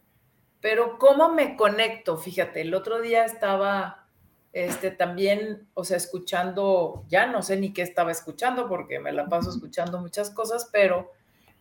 [0.61, 2.17] Pero ¿cómo me conecto?
[2.17, 4.07] Fíjate, el otro día estaba
[4.53, 9.27] este, también, o sea, escuchando, ya no sé ni qué estaba escuchando porque me la
[9.27, 11.11] paso escuchando muchas cosas, pero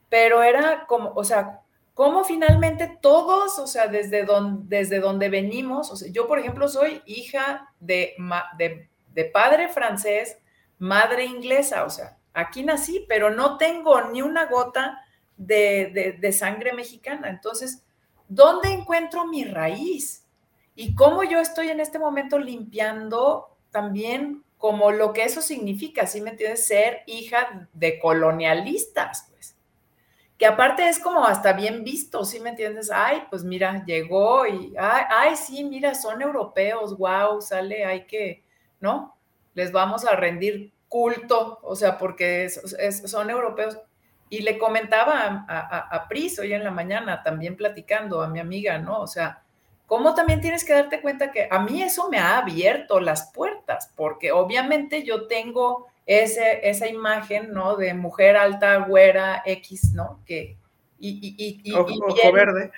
[0.08, 1.60] pero era como, o sea,
[1.94, 6.68] como finalmente todos, o sea, desde donde, desde donde venimos, o sea, yo por ejemplo
[6.68, 8.14] soy hija de,
[8.56, 10.38] de, padre francés,
[10.78, 15.04] madre inglesa, o sea, aquí nací, pero no tengo ni una gota
[15.36, 17.28] de, de, sangre mexicana.
[17.30, 17.84] Entonces,
[18.28, 20.24] ¿dónde encuentro mi raíz?
[20.76, 26.20] Y cómo yo estoy en este momento limpiando también como lo que eso significa, ¿sí
[26.20, 26.66] me entiendes?
[26.66, 29.37] Ser hija de colonialistas, pues
[30.38, 32.92] que aparte es como hasta bien visto, ¿sí me entiendes?
[32.92, 38.44] Ay, pues mira, llegó y, ay, sí, mira, son europeos, wow, sale, hay que,
[38.78, 39.16] ¿no?
[39.54, 43.78] Les vamos a rendir culto, o sea, porque son europeos.
[44.30, 48.78] Y le comentaba a, a, Pris hoy en la mañana, también platicando a mi amiga,
[48.78, 49.00] ¿no?
[49.00, 49.42] O sea,
[49.86, 53.90] ¿cómo también tienes que darte cuenta que a mí eso me ha abierto las puertas?
[53.96, 57.76] Porque obviamente yo tengo esa imagen, ¿no?
[57.76, 60.20] De mujer alta, güera, X, ¿no?
[60.24, 60.56] Que,
[60.98, 62.72] y, y, ojo, verde.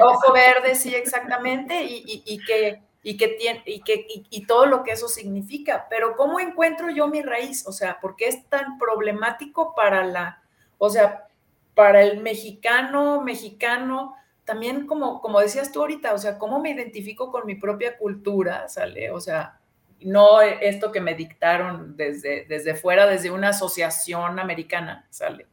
[0.00, 4.92] ojo verde, sí, exactamente, y, que y que tiene y que y, todo lo que
[4.92, 10.04] eso significa, pero cómo encuentro yo mi raíz, o sea, porque es tan problemático para
[10.04, 10.42] la,
[10.78, 11.28] o sea,
[11.74, 17.30] para el mexicano, mexicano, también como como decías tú ahorita, o sea, cómo me identifico
[17.30, 19.59] con mi propia cultura, sale, o sea,
[20.02, 25.46] no esto que me dictaron desde, desde fuera, desde una asociación americana, ¿sale?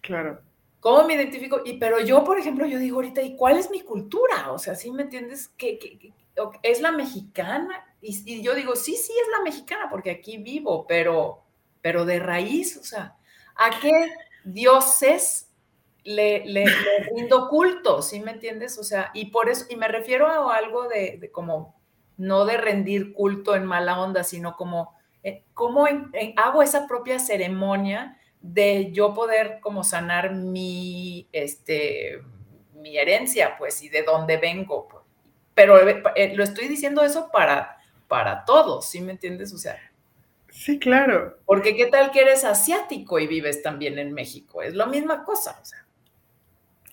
[0.00, 0.40] Claro.
[0.80, 1.60] ¿Cómo me identifico?
[1.64, 4.52] Y, pero yo, por ejemplo, yo digo ahorita, ¿y cuál es mi cultura?
[4.52, 5.48] O sea, ¿sí me entiendes?
[5.56, 6.12] ¿Que,
[6.62, 7.84] es la mexicana?
[8.00, 11.42] Y, yo digo, sí, sí, es la mexicana, porque aquí vivo, pero,
[11.82, 13.16] pero de raíz, o sea,
[13.56, 13.90] ¿a qué
[14.44, 15.50] dioses
[16.04, 16.64] le, le,
[17.12, 18.00] rindo culto?
[18.00, 18.78] ¿Sí me entiendes?
[18.78, 21.77] O sea, y por eso, y me refiero a algo de, de como
[22.18, 25.86] no de rendir culto en mala onda, sino como eh, ¿cómo
[26.36, 32.22] hago esa propia ceremonia de yo poder como sanar mi, este,
[32.74, 34.88] mi herencia, pues, y de dónde vengo?
[34.88, 35.04] Pues?
[35.54, 35.78] Pero
[36.14, 39.52] eh, lo estoy diciendo eso para, para todos, ¿sí me entiendes?
[39.54, 39.78] O sea,
[40.58, 41.38] Sí, claro.
[41.46, 45.56] Porque qué tal que eres asiático y vives también en México, es la misma cosa.
[45.62, 45.86] O sea.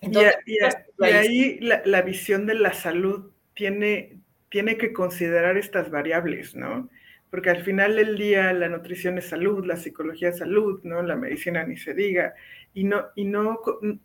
[0.02, 6.88] y, ahí la, visión de la salud tiene, tiene que considerar estas variables, ¿no?
[7.30, 11.02] Porque al final del día la nutrición es salud, la psicología es salud, ¿no?
[11.02, 12.34] La medicina ni se diga.
[12.72, 13.60] Y no, y no,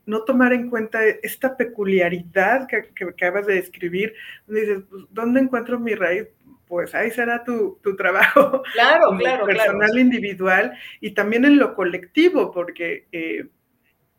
[0.06, 4.14] no tomar en cuenta esta peculiaridad que, que, acabas de describir,
[4.48, 6.28] donde dices, pues, ¿dónde encuentro mi raíz?
[6.72, 13.08] pues ahí será tu, trabajo claro, claro, personal, individual y también en lo colectivo, porque
[13.12, 13.46] eh,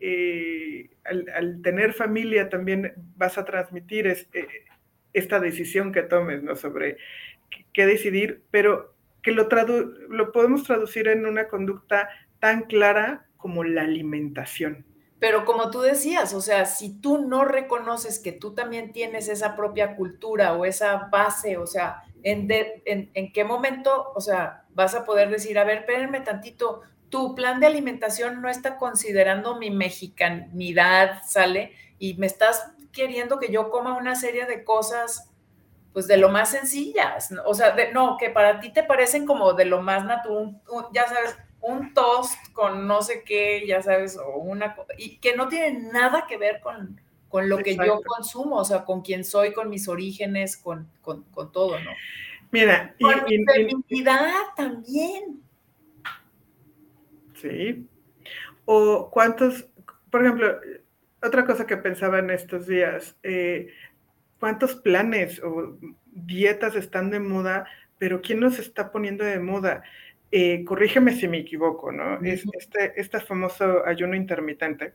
[0.00, 4.46] eh, al, tener familia también vas a transmitir eh,
[5.12, 6.56] esta decisión que tomes, ¿no?
[6.56, 6.98] Sobre
[7.72, 9.48] qué decidir, pero que lo,
[10.08, 12.08] lo podemos traducir en una conducta
[12.40, 14.84] tan clara como la alimentación.
[15.22, 19.54] Pero como tú decías, o sea, si tú no reconoces que tú también tienes esa
[19.54, 25.04] propia cultura o esa base, o sea, ¿en, en, qué momento, o sea, vas a
[25.04, 31.22] poder decir, a ver, espérenme tantito, tu plan de alimentación no está considerando mi mexicanidad,
[31.24, 31.72] ¿sale?
[32.00, 35.30] Y me estás queriendo que yo coma una serie de cosas,
[35.92, 39.66] pues de lo más sencillas, o sea, no, que para ti te parecen como de
[39.66, 40.60] lo más natural,
[40.92, 45.48] ya sabes, un toast con no sé qué, ya sabes, o una y que no
[45.48, 49.52] tiene nada que ver con, con lo que yo consumo, o sea, con quién soy,
[49.52, 51.90] con mis orígenes, con, con, todo, ¿no?
[52.50, 55.42] Mira, con mi feminidad también.
[57.40, 57.88] Sí.
[58.66, 59.66] O cuántos,
[60.10, 60.58] por ejemplo,
[61.22, 63.68] otra cosa que pensaba en estos días, eh,
[64.38, 67.66] cuántos planes o dietas están de moda,
[67.98, 69.82] pero ¿quién nos está poniendo de moda?
[70.30, 72.18] Eh, corrígeme si me equivoco, ¿no?
[72.22, 74.94] Es este, este famoso ayuno intermitente.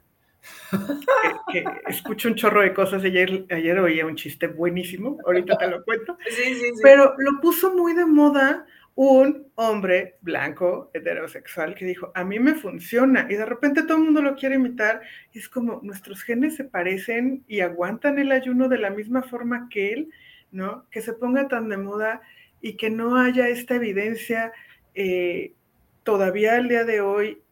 [1.51, 3.03] Que, escucho un chorro de cosas.
[3.03, 6.17] Ayer, ayer oía un chiste buenísimo, ahorita te lo cuento.
[6.29, 6.81] Sí, sí, sí.
[6.83, 8.65] Pero lo puso muy de moda
[8.97, 13.27] un hombre blanco, heterosexual, que dijo, a mí me funciona.
[13.29, 15.01] Y de repente todo el mundo lo quiere imitar.
[15.33, 19.69] Y es como, nuestros genes se parecen y aguantan el ayuno de la misma forma
[19.69, 20.09] que él,
[20.51, 20.87] ¿no?
[20.89, 22.21] Que se ponga tan de moda
[22.59, 24.51] y que no haya esta evidencia
[24.95, 25.53] eh,
[26.01, 27.43] todavía al día de hoy,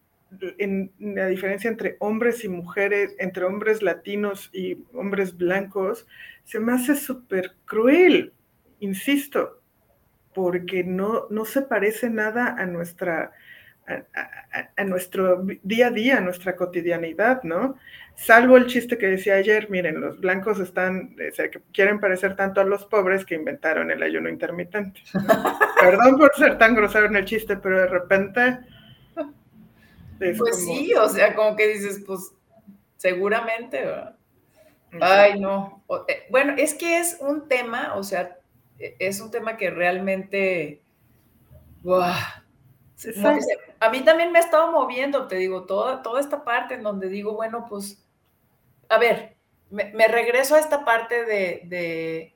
[0.58, 6.08] en, la diferencia entre hombres y mujeres, entre hombres latinos y hombres blancos,
[6.42, 8.32] se me hace súper cruel,
[8.80, 9.62] insisto,
[10.36, 13.32] porque no, no se parece nada a nuestra
[14.76, 17.76] a, nuestro día a día, a nuestra cotidianidad, ¿no?
[18.14, 22.64] Salvo el chiste que decía ayer, miren, los blancos están, que quieren parecer tanto a
[22.64, 25.00] los pobres que inventaron el ayuno intermitente.
[25.80, 28.58] Perdón por ser tan grosero en el chiste, pero de repente...
[30.18, 32.32] pues sí, o sea, como que dices, pues
[32.96, 34.16] seguramente, ¿verdad?
[35.00, 35.84] Ay, no.
[36.08, 38.38] Eh, bueno, es que es un tema, o sea,
[38.78, 40.82] es un tema que realmente...
[43.78, 47.08] A mí también me ha estado moviendo, te digo, toda, toda esta parte en donde
[47.08, 48.04] digo, bueno, pues,
[48.88, 49.36] a ver,
[49.70, 52.34] me, regreso a esta parte de,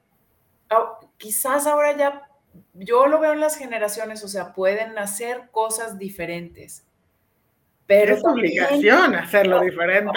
[1.16, 2.29] quizás ahora ya,
[2.74, 6.87] yo lo veo en las generaciones, o sea, pueden hacer cosas diferentes.
[7.87, 10.12] Pero es obligación hacerlo diferente.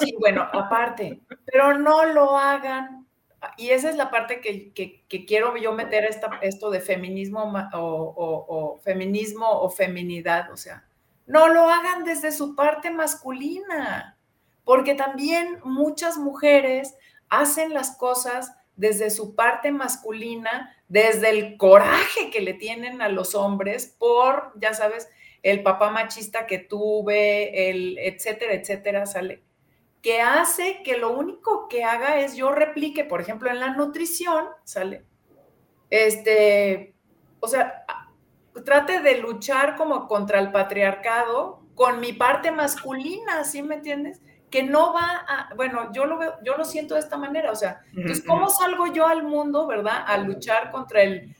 [0.00, 3.01] sí, bueno, aparte, pero no lo hagan
[3.56, 9.48] y esa es la parte que, quiero yo meter esta, esto de feminismo o, feminismo
[9.48, 10.86] o feminidad, o sea,
[11.26, 14.18] no lo hagan desde su parte masculina,
[14.64, 16.94] porque también muchas mujeres
[17.28, 23.34] hacen las cosas desde su parte masculina, desde el coraje que le tienen a los
[23.34, 25.08] hombres por, ya sabes,
[25.42, 29.42] el papá machista que tuve, el etcétera, etcétera, sale
[30.02, 34.46] que hace que lo único que haga es yo replique, por ejemplo, en la nutrición,
[34.64, 35.06] ¿sale?
[35.90, 36.94] Este,
[37.38, 37.84] o sea,
[38.64, 44.20] trate de luchar como contra el patriarcado con mi parte masculina, ¿sí me entiendes?
[44.50, 47.56] Que no va a, bueno, yo lo veo, yo lo siento de esta manera, o
[47.56, 50.04] sea, entonces, ¿cómo salgo yo al mundo, verdad?
[50.04, 51.34] A luchar contra el,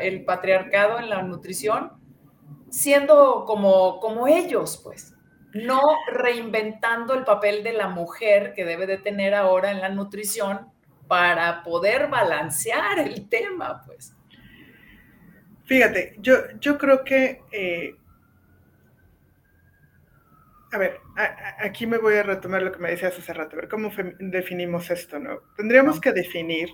[0.00, 1.92] el patriarcado en la nutrición,
[2.70, 5.17] siendo como, como ellos, pues
[5.54, 5.80] no
[6.12, 10.70] reinventando el papel de la mujer que debe de tener ahora en la nutrición
[11.06, 14.14] para poder balancear el tema, pues.
[15.64, 17.94] Fíjate, yo, yo creo que, eh,
[20.72, 21.00] a ver,
[21.60, 24.90] aquí me voy a retomar lo que me decías hace rato, a ver cómo definimos
[24.90, 25.40] esto, ¿no?
[25.56, 26.70] Tendríamos que definir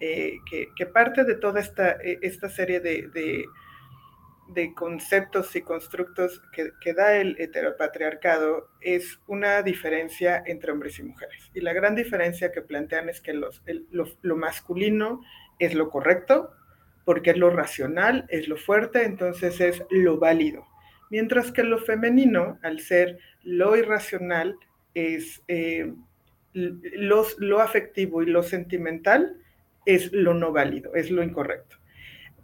[0.00, 0.38] eh,
[0.76, 3.44] que, parte de toda esta, eh, esta serie de de
[4.74, 11.50] conceptos y constructos que, da el heteropatriarcado es una diferencia entre hombres y mujeres.
[11.54, 15.22] Y la gran diferencia que plantean es que los, lo, masculino
[15.58, 16.52] es lo correcto,
[17.04, 20.66] porque es lo racional, es lo fuerte, entonces es lo válido.
[21.10, 24.56] Mientras que lo femenino, al ser lo irracional,
[24.94, 25.92] es eh,
[26.52, 29.36] lo afectivo y lo sentimental,
[29.86, 31.76] es lo no válido, es lo incorrecto.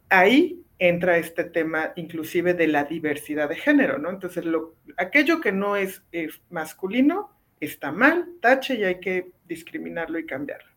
[0.08, 4.10] Ahí entra este tema inclusive de la diversidad de género, ¿no?
[4.10, 6.02] Entonces, lo, aquello que no es,
[6.50, 10.70] masculino está mal, tache y hay que discriminarlo y cambiarlo.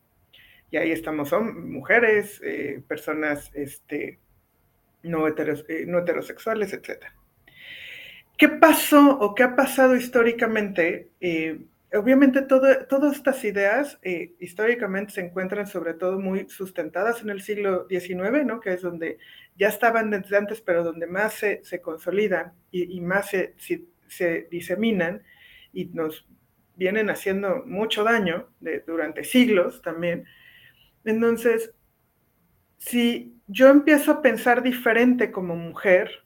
[0.70, 4.20] Y ahí estamos, son mujeres, eh, personas este,
[5.04, 7.06] no, eh, no heterosexuales, etc.
[8.38, 11.10] ¿Qué pasó o qué ha pasado históricamente?
[11.20, 11.60] Eh,
[11.98, 17.88] obviamente todas estas ideas eh, históricamente se encuentran sobre todo muy sustentadas en el siglo
[17.90, 18.60] XIX, ¿no?
[18.60, 19.18] que es donde
[19.58, 23.56] ya estaban desde antes, pero donde más se, consolidan y, más se,
[24.08, 25.24] se, diseminan
[25.74, 26.28] y nos
[26.76, 28.50] vienen haciendo mucho daño
[28.86, 30.26] durante siglos también.
[31.04, 31.74] Entonces,
[32.78, 36.24] si yo empiezo a pensar diferente como mujer,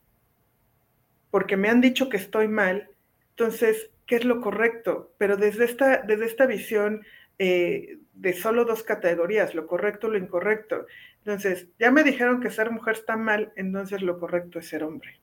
[1.30, 2.90] porque me han dicho que estoy mal,
[3.30, 7.06] entonces qué es lo correcto, pero desde esta, desde esta visión
[7.40, 10.86] eh, de solo dos categorías, lo correcto, lo incorrecto.
[11.20, 15.22] Entonces, ya me dijeron que ser mujer está mal, entonces lo correcto es ser hombre.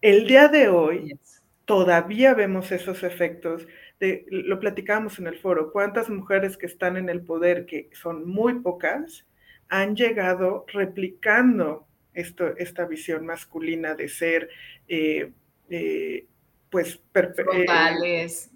[0.00, 1.18] El día de hoy
[1.66, 3.68] todavía vemos esos efectos,
[4.00, 8.26] de, lo platicamos en el foro, cuántas mujeres que están en el poder, que son
[8.26, 9.26] muy pocas,
[9.68, 14.48] han llegado replicando esto, esta visión masculina de ser
[14.88, 15.30] eh,
[15.68, 16.24] eh,
[16.70, 18.50] pues eh, frontales.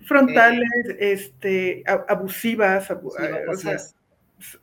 [0.00, 2.92] frontales, este, abusivas,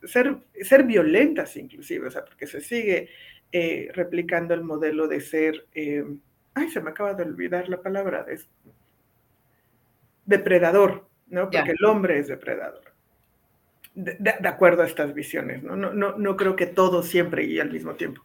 [0.04, 3.08] ser, ser violentas inclusive, o sea, porque se sigue
[3.50, 6.04] eh, replicando el modelo de ser, eh,
[6.54, 8.40] ay, se me acaba de olvidar la palabra, de,
[10.24, 11.50] depredador, ¿no?
[11.50, 12.92] Porque el hombre es depredador.
[13.94, 15.76] De, de, acuerdo a estas visiones, ¿no?
[15.76, 16.16] No, ¿no?
[16.16, 18.24] no creo que todo siempre y al mismo tiempo.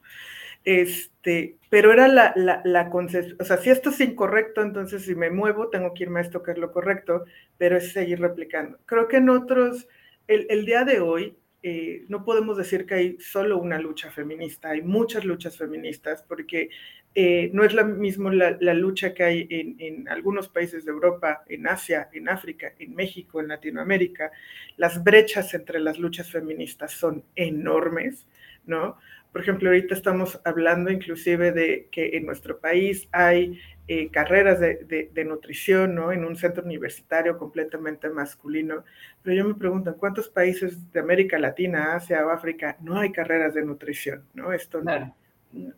[0.63, 5.29] Este, pero era la, la, la o sea, si esto es incorrecto, entonces si me
[5.29, 7.25] muevo, tengo que irme a esto que es lo correcto,
[7.57, 8.77] pero es seguir replicando.
[8.85, 9.87] Creo que en otros,
[10.27, 14.69] el, el día de hoy, eh, no podemos decir que hay solo una lucha feminista,
[14.69, 16.69] hay muchas luchas feministas, porque
[17.15, 20.91] eh, no es la misma la, la, lucha que hay en, en, algunos países de
[20.91, 24.31] Europa, en Asia, en África, en México, en Latinoamérica.
[24.77, 28.27] Las brechas entre las luchas feministas son enormes,
[28.67, 28.97] ¿no?
[29.31, 35.25] Por ejemplo, ahorita estamos hablando inclusive de que en nuestro país hay eh, carreras de,
[35.25, 36.11] nutrición, ¿no?
[36.11, 38.83] En un centro universitario completamente masculino.
[39.23, 43.11] Pero yo me pregunto, ¿en cuántos países de América Latina, Asia o África no hay
[43.11, 44.51] carreras de nutrición, ¿no?
[44.51, 45.15] Esto no.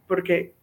[0.07, 0.53] Porque,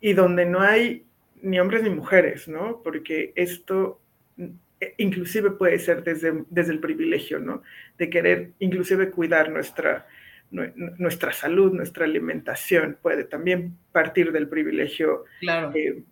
[0.00, 1.04] y donde no hay
[1.42, 2.80] ni hombres ni mujeres, ¿no?
[2.82, 4.00] Porque esto
[4.38, 7.62] eh, inclusive puede ser desde, desde el privilegio, ¿no?
[7.98, 10.06] De querer inclusive cuidar nuestra,
[10.52, 15.24] nuestra salud, nuestra alimentación puede también partir del privilegio
[15.74, 16.02] eh,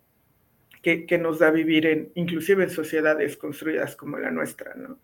[0.82, 4.99] que, nos da vivir en, inclusive en sociedades construidas como la nuestra, ¿no?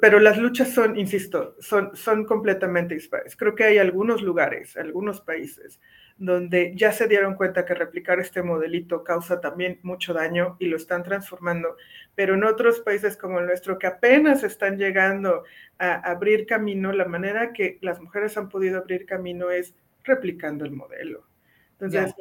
[0.00, 3.34] Pero las luchas son, insisto, son, son completamente dispares.
[3.36, 5.80] Creo que hay algunos lugares, algunos países,
[6.18, 10.76] donde ya se dieron cuenta que replicar este modelito causa también mucho daño y lo
[10.76, 11.76] están transformando,
[12.14, 15.44] pero en otros países como el nuestro que apenas están llegando
[15.78, 19.74] a abrir camino, la manera que las mujeres han podido abrir camino es
[20.04, 21.26] replicando el modelo.
[21.72, 22.14] Entonces,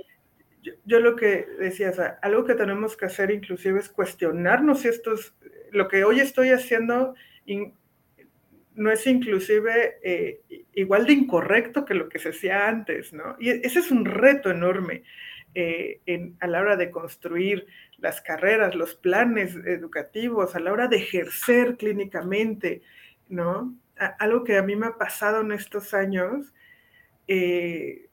[0.85, 5.13] yo, lo que decía, o algo que tenemos que hacer inclusive es cuestionarnos si esto
[5.13, 5.33] es,
[5.71, 7.15] lo que hoy estoy haciendo
[8.75, 10.41] no es inclusive eh,
[10.73, 13.35] igual de incorrecto que lo que se hacía antes, ¿no?
[13.39, 15.03] Y ese es un reto enorme
[15.53, 15.99] eh,
[16.39, 21.75] a la hora de construir las carreras, los planes educativos, a la hora de ejercer
[21.77, 22.81] clínicamente,
[23.27, 23.75] ¿no?
[24.17, 26.53] algo que a mí me ha pasado en estos años,
[27.27, 28.07] eh,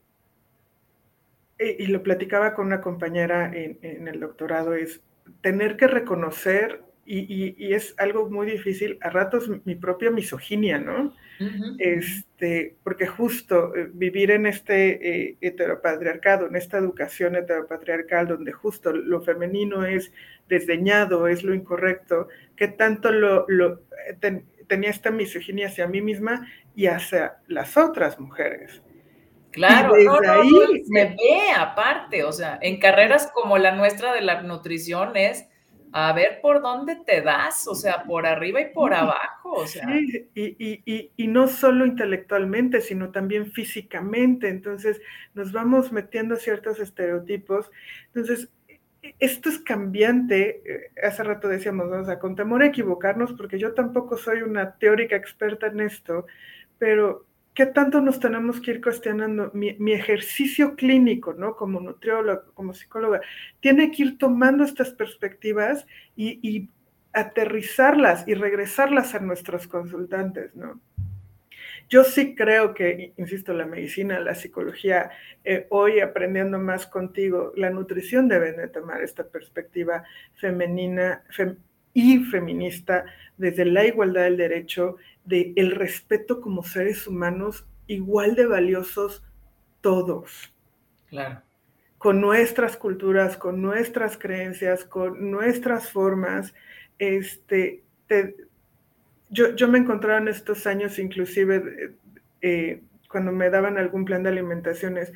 [1.58, 5.00] y lo platicaba con una compañera en el doctorado, es
[5.42, 11.14] tener que reconocer y, es algo muy difícil, a ratos mi propia misoginia, ¿no?
[11.78, 18.92] este, porque justo eh, vivir en este eh, heteropatriarcado, en esta educación heteropatriarcal, donde justo
[18.92, 20.12] lo femenino es
[20.48, 26.86] desdeñado, es lo incorrecto, que tanto lo, eh, tenía esta misoginia hacia mí misma y
[26.86, 28.82] hacia las otras mujeres.
[29.52, 34.42] Claro, no, ahí se ve aparte, o sea, en carreras como la nuestra de la
[34.42, 35.48] nutrición es
[35.92, 39.86] a ver por dónde te das, o sea, por arriba y por abajo, o sea.
[39.86, 44.48] Sí, y, y, y, no solo intelectualmente, sino también físicamente.
[44.48, 45.00] Entonces,
[45.34, 47.70] nos vamos metiendo ciertos estereotipos.
[48.06, 48.50] Entonces,
[49.18, 50.62] esto es cambiante.
[50.64, 54.76] Eh, hace rato decíamos, o sea, con temor a equivocarnos, porque yo tampoco soy una
[54.78, 56.26] teórica experta en esto,
[56.78, 57.25] pero
[57.56, 59.50] ¿qué tanto nos tenemos que ir cuestionando?
[59.54, 61.56] Mi, ejercicio clínico, ¿no?
[61.56, 63.22] Como nutriólogo, como psicóloga,
[63.60, 66.68] tiene que ir tomando estas perspectivas y,
[67.12, 70.78] aterrizarlas y regresarlas a nuestros consultantes, ¿no?
[71.88, 75.10] Yo sí creo que, insisto, la medicina, la psicología,
[75.42, 80.04] eh, hoy aprendiendo más contigo, la nutrición deben de tomar esta perspectiva
[80.34, 81.24] femenina
[81.96, 83.06] y feminista
[83.38, 89.24] desde la igualdad del derecho de el respeto como seres humanos igual de valiosos
[89.80, 90.54] todos.
[91.08, 91.40] Claro.
[91.96, 96.52] Con nuestras culturas, con nuestras creencias, con nuestras formas.
[96.98, 97.82] Este,
[99.30, 101.94] yo, yo, me encontraba en estos años, inclusive
[102.42, 105.14] eh, cuando me daban algún plan de alimentaciones,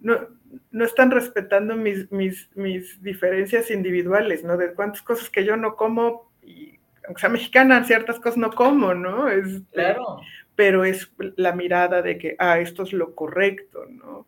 [0.00, 0.28] no,
[0.70, 4.56] no están respetando mis, mis, mis diferencias individuales, ¿no?
[4.56, 8.94] De cuántas cosas que yo no como y aunque sea mexicana, ciertas cosas no como,
[8.94, 9.28] ¿no?
[9.28, 10.20] Es, claro.
[10.54, 14.26] Pero es la mirada de que, ah, esto es lo correcto, ¿no?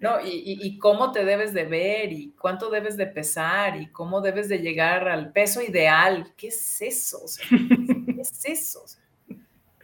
[0.00, 4.20] No, y, y, cómo te debes de ver y cuánto debes de pesar y cómo
[4.20, 6.32] debes de llegar al peso ideal.
[6.36, 7.20] ¿Qué es eso?
[7.48, 8.84] ¿Qué es eso?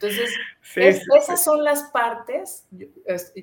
[0.01, 0.33] Entonces,
[1.11, 2.67] esas son las partes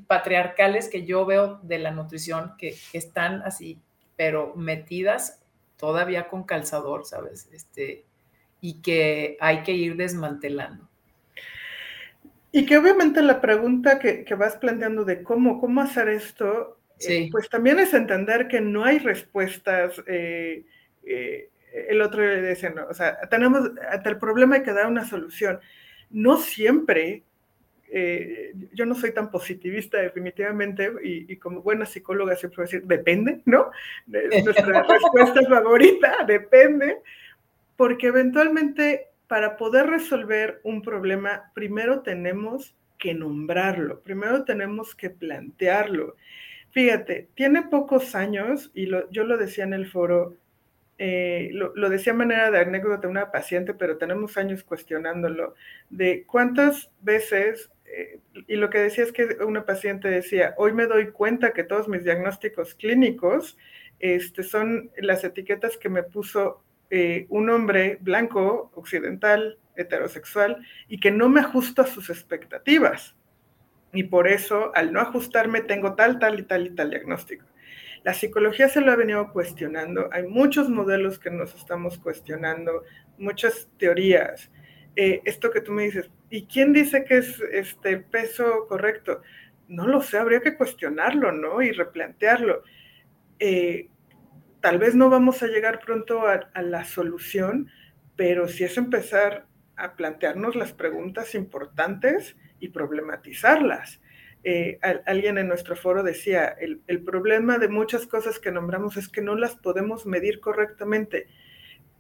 [0.07, 3.81] patriarcales que yo veo de la nutrición que, que, están así,
[4.17, 5.41] pero metidas
[5.77, 7.49] todavía con calzador, ¿sabes?
[7.53, 8.05] Este,
[8.61, 10.89] y que hay que ir desmantelando.
[12.51, 17.49] Y que obviamente la pregunta que, vas planteando de cómo, cómo hacer esto, eh, pues
[17.49, 20.03] también es entender que no hay respuestas.
[20.07, 20.65] Eh,
[21.05, 21.51] eh,
[21.89, 25.05] el otro le decía, no, o sea, tenemos, hasta el problema hay que dar una
[25.05, 25.61] solución.
[26.11, 27.23] No siempre,
[28.73, 33.41] yo no soy tan positivista definitivamente, y, como buena psicóloga siempre voy a decir, depende,
[33.45, 33.71] ¿no?
[34.07, 36.99] Nuestra respuesta favorita, depende,
[37.77, 46.17] porque eventualmente para poder resolver un problema, primero tenemos que nombrarlo, primero tenemos que plantearlo.
[46.71, 50.35] Fíjate, tiene pocos años, y yo lo decía en el foro,
[50.99, 55.55] eh, lo, decía de manera de anécdota una paciente, pero tenemos años cuestionándolo,
[55.91, 58.19] de cuántas veces, eh,
[58.49, 61.89] y lo que decía es que una paciente decía, hoy me doy cuenta que todos
[61.89, 63.57] mis diagnósticos clínicos
[64.01, 71.13] este, son las etiquetas que me puso eh, un hombre blanco, occidental, heterosexual, y que
[71.13, 73.15] no me ajusto a sus expectativas.
[73.93, 77.45] Y por eso, al no ajustarme, tengo tal, tal y tal y tal diagnóstico.
[78.05, 80.09] La psicología se lo ha venido cuestionando.
[80.13, 82.85] Hay muchos modelos que nos estamos cuestionando,
[83.19, 84.51] muchas teorías.
[84.97, 89.23] Eh, esto que tú me dices, ¿y quién dice que es este peso correcto?
[89.69, 91.63] No lo sé, habría que cuestionarlo, ¿no?
[91.63, 92.63] Y replantearlo.
[93.39, 93.89] Eh,
[94.61, 97.71] tal vez no vamos a llegar pronto a, la solución,
[98.17, 99.47] pero sí es empezar
[99.77, 104.01] a plantearnos las preguntas importantes y problematizarlas.
[104.45, 109.21] Eh, alguien en nuestro foro decía, el, problema de muchas cosas que nombramos es que
[109.21, 111.27] no las podemos medir correctamente.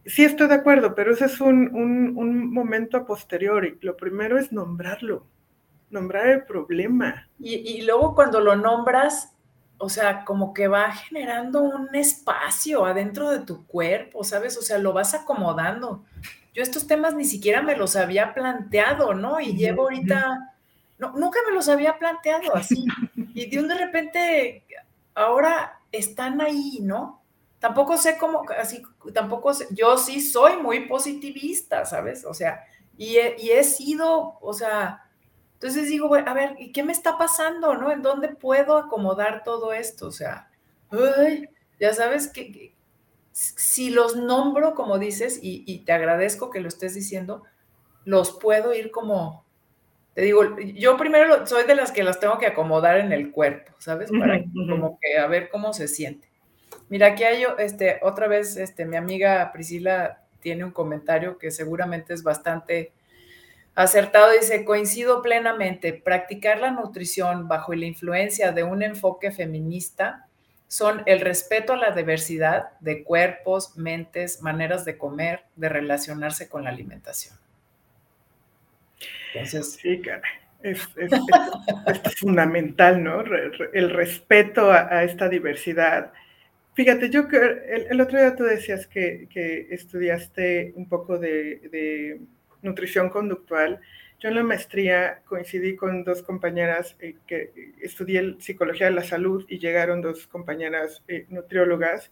[0.07, 3.79] Sí estoy de acuerdo, pero ese es un, un momento a posteriori.
[3.83, 5.27] Lo primero es nombrarlo,
[5.91, 7.29] nombrar el problema.
[7.39, 9.37] Y, y luego cuando lo nombras,
[9.79, 14.57] o sea, como que va generando un espacio adentro de tu cuerpo, ¿sabes?
[14.57, 16.05] O sea, lo vas acomodando.
[16.53, 19.41] Yo estos temas ni siquiera me los había planteado, ¿no?
[19.41, 20.57] Y llevo ahorita,
[20.99, 22.85] no, nunca me los había planteado así.
[23.35, 24.65] Y de un de repente,
[25.15, 27.23] ahora están ahí, ¿no?
[27.59, 28.83] Tampoco sé cómo, así,
[29.13, 32.25] tampoco sé, yo sí soy muy positivista, ¿sabes?
[32.25, 32.65] O sea,
[32.97, 35.09] y y he sido, o sea,
[35.59, 37.75] entonces digo, a ver, ¿y qué me está pasando?
[37.75, 37.91] ¿No?
[37.91, 40.07] ¿En dónde puedo acomodar todo esto?
[40.07, 40.49] O sea,
[41.81, 42.77] ya sabes que,
[43.33, 47.43] si los nombro, como dices, y, te agradezco que lo estés diciendo,
[48.05, 49.45] los puedo ir como,
[50.19, 53.71] te digo, yo primero soy de las que las tengo que acomodar en el cuerpo,
[53.79, 54.11] ¿sabes?
[54.11, 56.29] Para como que a ver cómo se siente.
[56.89, 62.15] Mira, aquí hay este, otra vez, este, mi amiga Priscila tiene un comentario que seguramente
[62.15, 62.91] es bastante
[63.77, 70.27] Acertado dice, coincido plenamente, practicar la nutrición bajo la influencia de un enfoque feminista
[70.67, 76.65] son el respeto a la diversidad de cuerpos, mentes, maneras de comer, de relacionarse con
[76.65, 77.39] la alimentación.
[79.35, 80.23] Entonces, sí, cara.
[80.63, 80.89] Es,
[82.17, 83.23] fundamental, ¿no?
[83.73, 86.13] El respeto a, esta diversidad.
[86.75, 89.29] Fíjate, yo el, otro día tú decías que,
[89.71, 92.21] estudiaste un poco de,
[92.63, 93.81] nutrición conductual.
[94.19, 99.47] Yo en la maestría coincidí con dos compañeras eh, que estudié psicología de la salud
[99.49, 102.11] y llegaron dos compañeras eh, nutriólogas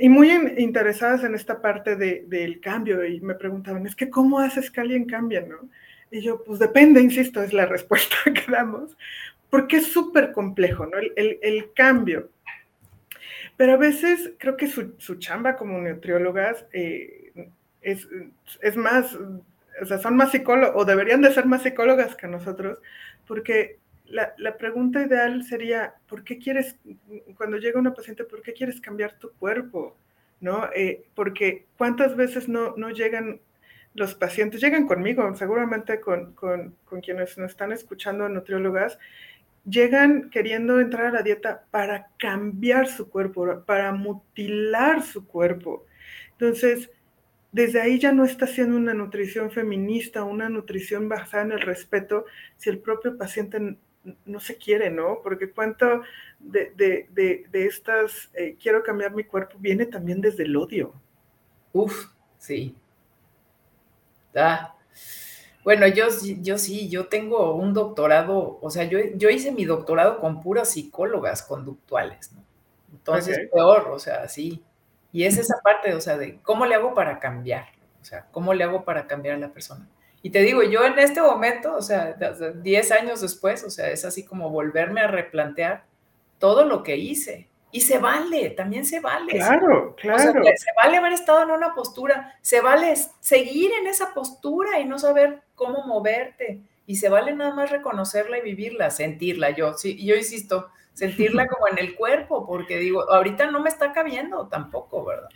[0.00, 4.70] y muy interesadas en esta parte del cambio y me preguntaban, es que ¿cómo haces
[4.70, 5.42] que alguien cambie?
[5.42, 5.68] ¿no?
[6.10, 8.96] Y yo, pues depende, insisto, es la respuesta que damos,
[9.50, 10.98] porque es súper complejo, ¿no?
[10.98, 12.30] El, el cambio
[13.56, 17.32] pero a veces creo que su, chamba como nutriólogas eh,
[17.80, 18.06] es,
[18.60, 19.16] es, más,
[19.80, 22.80] o sea, son más psicólogos, o deberían de ser más psicólogas que nosotros,
[23.26, 26.76] porque la, la, pregunta ideal sería, ¿por qué quieres,
[27.36, 29.96] cuando llega una paciente, ¿por qué quieres cambiar tu cuerpo?
[30.38, 30.68] ¿No?
[30.74, 33.40] Eh, porque cuántas veces no, no llegan
[33.96, 38.98] los pacientes, llegan conmigo, seguramente con, con, con quienes nos están escuchando, nutriólogas,
[39.64, 45.84] llegan queriendo entrar a la dieta para cambiar su cuerpo, para mutilar su cuerpo.
[46.32, 46.90] Entonces,
[47.52, 52.26] desde ahí ya no está siendo una nutrición feminista, una nutrición basada en el respeto,
[52.56, 53.76] si el propio paciente
[54.24, 55.20] no se quiere, ¿no?
[55.22, 56.02] Porque cuánto
[56.38, 60.92] de, de, estas, eh, quiero cambiar mi cuerpo, viene también desde el odio.
[61.72, 62.74] Uf, sí.
[64.36, 64.74] Ah,
[65.64, 66.06] bueno, yo,
[66.40, 70.70] yo sí, yo tengo un doctorado, o sea, yo, yo hice mi doctorado con puras
[70.70, 72.44] psicólogas conductuales, ¿no?
[72.92, 74.64] Entonces, peor, o sea, sí.
[75.10, 77.66] Y es esa parte, o sea, de cómo le hago para cambiar,
[78.00, 79.88] o sea, cómo le hago para cambiar a la persona.
[80.22, 84.04] Y te digo, yo en este momento, o sea, 10 años después, o sea, es
[84.04, 85.84] así como volverme a replantear
[86.38, 89.34] todo lo que hice, y se vale, también se vale.
[89.34, 90.42] Claro, claro.
[90.42, 94.98] se vale haber estado en una postura, se vale seguir en esa postura y no
[94.98, 96.62] saber cómo moverte.
[96.86, 99.50] Y se vale nada más reconocerla y vivirla, sentirla.
[99.50, 103.92] Yo, sí, yo insisto, sentirla como en el cuerpo, porque digo, ahorita no me está
[103.92, 105.28] cabiendo tampoco, ¿verdad?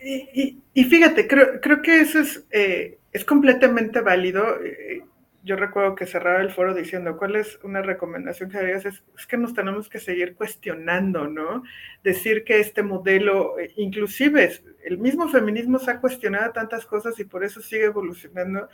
[0.00, 4.56] Y, fíjate, creo, creo que eso es, eh, es completamente válido.
[4.64, 5.02] Eh,
[5.48, 8.84] yo recuerdo que cerraba el foro diciendo, ¿cuál es una recomendación que harías?
[8.84, 11.62] Es, que nos tenemos que seguir cuestionando, ¿no?
[12.04, 17.24] Decir que este modelo, eh, inclusive el mismo feminismo se ha cuestionado tantas cosas y
[17.24, 18.68] por eso sigue evolucionando.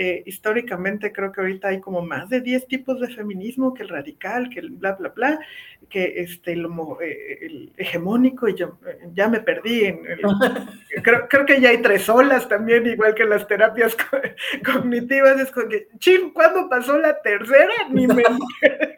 [0.00, 3.88] Eh, históricamente creo que ahorita hay como más de 10 tipos de feminismo, que el
[3.88, 5.40] radical, que el bla, bla, bla,
[5.88, 6.66] que este, el,
[7.02, 8.78] eh, el hegemónico, y yo
[9.12, 9.86] ya me perdí.
[9.86, 9.98] En
[11.02, 13.96] creo, creo, que ya hay tres olas también, igual que las terapias
[14.64, 15.40] cognitivas.
[15.40, 17.74] Es como que, ching, ¿cuándo pasó la tercera?
[17.90, 18.96] Ni me enteré.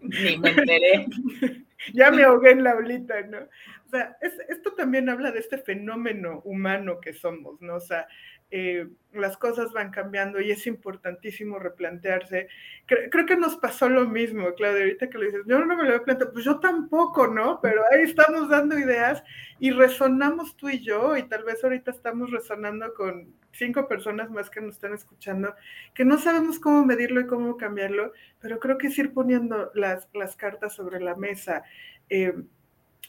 [0.00, 1.06] Ni me enteré.
[1.92, 3.38] ya me ahogué en la bolita, ¿no?
[3.38, 4.16] O sea,
[4.48, 7.76] esto también habla de este fenómeno humano que somos, ¿no?
[7.76, 8.06] O sea,
[8.50, 12.48] eh, las cosas van cambiando y es importantísimo replantearse.
[12.86, 15.94] Creo, que nos pasó lo mismo, Claudia, ahorita que lo dices, yo no me lo
[15.94, 17.60] he planteado, pues yo tampoco, ¿no?
[17.60, 19.22] Pero ahí estamos dando ideas
[19.58, 24.50] y resonamos tú y yo y tal vez ahorita estamos resonando con cinco personas más
[24.50, 25.54] que nos están escuchando,
[25.94, 30.08] que no sabemos cómo medirlo y cómo cambiarlo, pero creo que es ir poniendo las,
[30.12, 31.62] las cartas sobre la mesa.
[32.10, 32.34] Eh,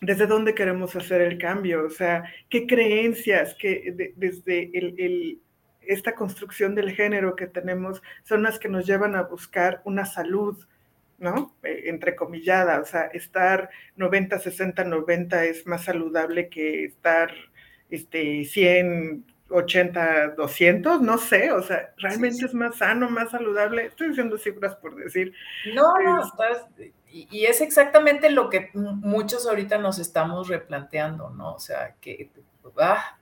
[0.02, 5.40] desde dónde queremos hacer el cambio, o sea, qué creencias que desde
[5.82, 10.58] esta construcción del género que tenemos son las que nos llevan a buscar una salud,
[11.18, 11.56] ¿no?
[11.64, 17.32] Eh, entrecomillada, o sea, estar 90, 60, 90 es más saludable que estar
[17.90, 23.86] este, 100, 80, 200, no sé, o sea, realmente es más sano, más saludable.
[23.86, 25.34] Estoy diciendo cifras por decir.
[25.74, 26.66] No, no, estás,
[27.16, 31.54] y, es exactamente lo que muchos ahorita nos estamos replanteando, ¿no?
[31.54, 32.30] O sea, que,
[32.78, 33.18] ah,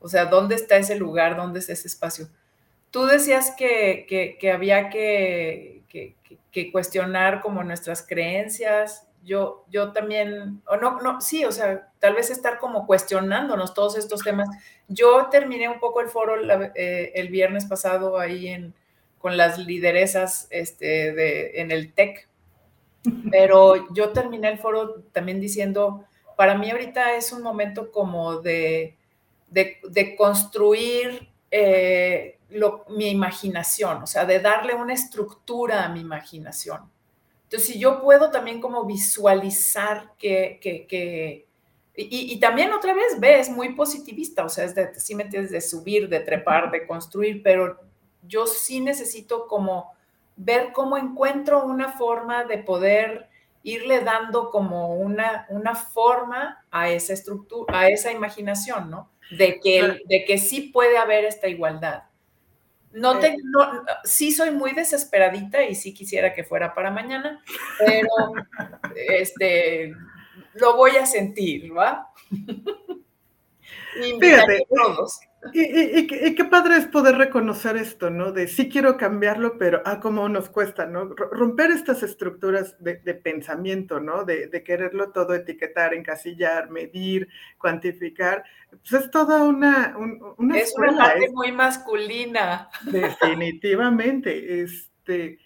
[0.00, 1.36] o sea, ¿dónde está ese lugar?
[1.36, 2.28] ¿Dónde está ese espacio?
[2.90, 5.84] Tú decías que, había que,
[6.72, 9.06] cuestionar como nuestras creencias.
[9.26, 13.98] Yo, yo también, o no, no, sí, o sea, tal vez estar como cuestionándonos todos
[13.98, 14.48] estos temas.
[14.86, 16.36] Yo terminé un poco el foro
[16.76, 18.72] eh, el viernes pasado ahí en,
[19.18, 22.28] con las lideresas este, de, en el TEC,
[23.32, 26.04] pero yo terminé el foro también diciendo,
[26.36, 28.96] para mí ahorita es un momento como de,
[29.48, 32.38] de, construir eh,
[32.90, 36.95] mi imaginación, o sea, de darle una estructura a mi imaginación.
[37.46, 41.46] Entonces, si yo puedo también como visualizar que, que, que
[41.94, 45.52] y, y, también otra vez ves muy positivista, o sea, es de, sí me entiendes,
[45.52, 47.80] de subir, de trepar, de construir, pero
[48.26, 49.94] yo sí necesito como
[50.34, 53.28] ver cómo encuentro una forma de poder
[53.62, 59.08] irle dando como una, una forma a esa estructura, a esa imaginación, ¿no?
[59.30, 62.02] De que, de que sí puede haber esta igualdad.
[62.96, 63.36] No te,
[64.04, 67.42] sí soy muy desesperadita y sí quisiera que fuera para mañana,
[67.78, 68.08] pero
[68.96, 69.94] este,
[70.54, 72.08] lo voy a sentir, ¿va?
[74.20, 75.20] Fíjate, todos.
[75.52, 78.32] Y, qué padre es poder reconocer esto, ¿no?
[78.32, 81.14] De sí quiero cambiarlo, pero ah, cómo nos cuesta, ¿no?
[81.14, 84.24] Romper estas estructuras de, pensamiento, ¿no?
[84.24, 87.28] De, quererlo todo etiquetar, encasillar, medir,
[87.58, 88.44] cuantificar.
[88.70, 89.96] Pues es toda una,
[90.36, 92.68] una Es una parte muy masculina.
[92.82, 94.62] Definitivamente.
[94.62, 95.38] Este,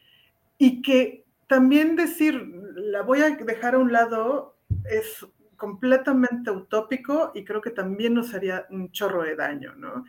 [0.56, 2.34] y que también decir,
[2.74, 4.56] la voy a dejar a un lado,
[4.88, 5.26] es
[5.60, 10.06] completamente utópico y creo que también nos haría un chorro de daño, ¿no?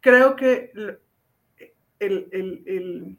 [0.00, 0.70] Creo que
[1.98, 3.18] el,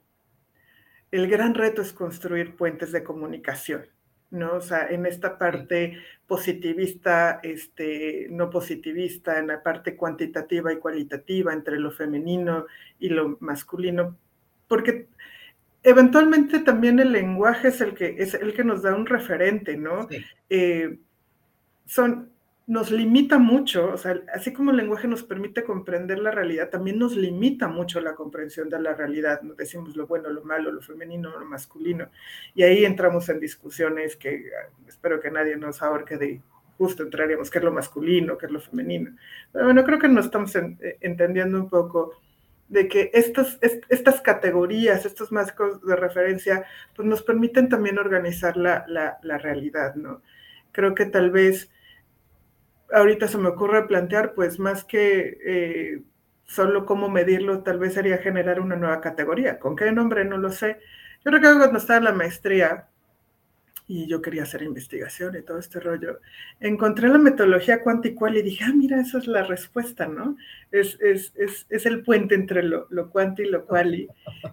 [1.12, 3.88] el, gran reto es construir puentes de comunicación,
[4.30, 4.54] ¿no?
[4.54, 11.54] O sea, en esta parte positivista, este, no positivista, en la parte cuantitativa y cualitativa
[11.54, 12.68] entre lo femenino
[13.00, 14.16] y lo masculino,
[14.68, 15.08] porque
[15.82, 20.08] eventualmente también el lenguaje es el que, es el que nos da un referente, ¿no?
[20.50, 21.00] Eh,
[21.92, 22.30] son,
[22.68, 26.98] nos limita mucho, o sea, así como el lenguaje nos permite comprender la realidad, también
[26.98, 31.38] nos limita mucho la comprensión de la realidad, decimos lo bueno, lo malo, lo femenino,
[31.38, 32.08] lo masculino,
[32.56, 36.42] y ahí entramos en discusiones que ah, espero que nadie nos ahorque de
[36.78, 39.12] justo entraríamos, qué es lo masculino, qué es lo femenino.
[39.52, 42.14] Pero bueno, creo que nos estamos eh, entendiendo un poco
[42.70, 46.64] de que estas, estas categorías, estos marcos de referencia,
[46.96, 50.22] pues nos permiten también organizar la, la, la realidad, ¿no?
[50.72, 51.70] Creo que tal vez
[52.94, 56.02] ahorita se me ocurre plantear, pues más que eh,
[56.46, 59.60] solo cómo medirlo, tal vez sería generar una nueva categoría.
[59.60, 60.26] ¿Con qué nombre?
[60.26, 60.80] No lo sé.
[61.24, 62.88] Yo recuerdo cuando estaba en la maestría
[63.88, 66.22] y yo quería hacer investigación y todo este rollo,
[66.62, 70.38] encontré la metodología cuanticual y dije, ah, mira, esa es la respuesta, ¿no?
[70.72, 74.08] Es, es, es, es el puente entre lo, lo cuanti y lo quali.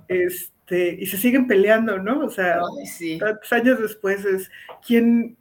[0.08, 2.24] Este, y se siguen peleando, ¿no?
[2.24, 2.58] O sea,
[3.20, 4.50] tantos años después es
[4.84, 5.36] quién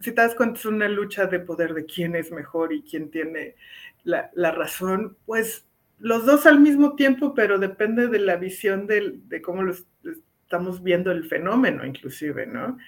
[0.00, 3.10] si te das cuenta, es una lucha de poder de quién es mejor y quién
[3.10, 3.56] tiene
[4.04, 5.66] la, razón, pues
[5.98, 9.74] los dos al mismo tiempo, pero depende de la visión de cómo lo
[10.48, 12.78] estamos viendo el fenómeno, inclusive, ¿no?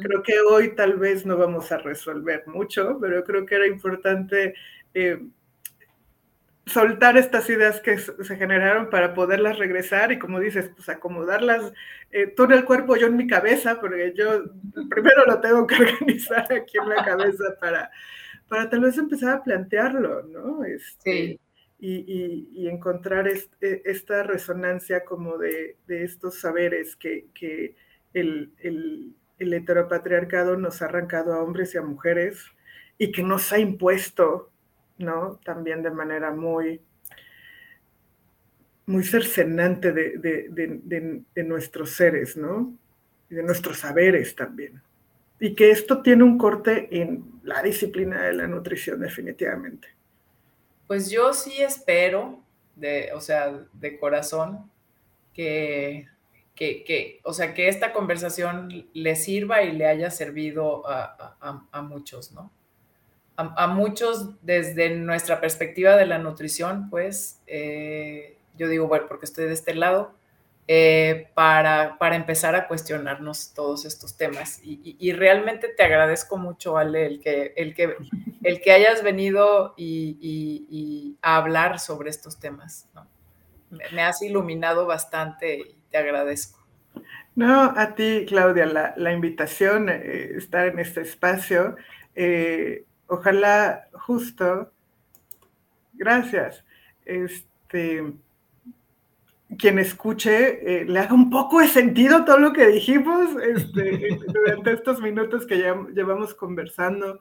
[0.00, 4.54] Creo que hoy tal vez no vamos a resolver mucho, pero creo que era importante
[4.94, 5.22] eh,
[6.70, 11.72] soltar estas ideas que se generaron para poderlas regresar y como dices, pues acomodarlas
[12.10, 14.44] eh, tú en el cuerpo, yo en mi cabeza, porque yo
[14.88, 17.90] primero lo tengo que organizar aquí en la cabeza para,
[18.48, 20.64] para tal vez empezar a plantearlo, ¿no?
[20.64, 21.38] Este,
[21.78, 23.42] y, encontrar e,
[23.84, 27.74] esta resonancia como de, estos saberes que,
[28.12, 32.44] el, el, el heteropatriarcado nos ha arrancado a hombres y a mujeres
[32.98, 34.49] y que nos ha impuesto
[35.00, 35.40] ¿no?
[35.44, 36.80] También de manera muy,
[38.86, 42.74] muy cercenante de, nuestros seres, ¿no?
[43.28, 44.82] Y de nuestros saberes también.
[45.38, 49.88] Y que esto tiene un corte en la disciplina de la nutrición, definitivamente.
[50.86, 52.42] Pues yo sí espero,
[52.76, 54.70] de, o sea, de corazón,
[55.32, 56.08] que,
[56.54, 62.32] que, o sea, que esta conversación le sirva y le haya servido a, a muchos,
[62.32, 62.50] ¿no?
[63.56, 69.46] A, muchos desde nuestra perspectiva de la nutrición, pues eh, yo digo, bueno, porque estoy
[69.46, 70.14] de este lado,
[70.68, 74.60] eh, para, para, empezar a cuestionarnos todos estos temas.
[74.62, 77.96] Y, realmente te agradezco mucho, Ale, el que, el que,
[78.44, 82.88] el que hayas venido y, a hablar sobre estos temas.
[83.70, 86.60] Me, has iluminado bastante y te agradezco.
[87.34, 91.74] No, a ti, Claudia, la, invitación, eh, estar en este espacio.
[93.10, 94.70] Ojalá justo,
[95.94, 96.64] gracias,
[97.04, 98.04] este,
[99.58, 104.74] quien escuche eh, le haga un poco de sentido todo lo que dijimos este, durante
[104.74, 107.18] estos minutos que ya llevamos conversando,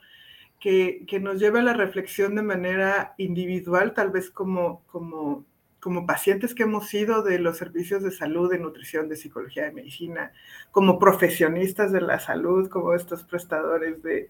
[0.60, 5.44] que, nos lleve a la reflexión de manera individual, tal vez como, como,
[5.80, 9.72] como pacientes que hemos sido de los servicios de salud, de nutrición, de psicología, de
[9.72, 10.34] medicina,
[10.70, 14.30] como profesionistas de la salud, como estos prestadores de,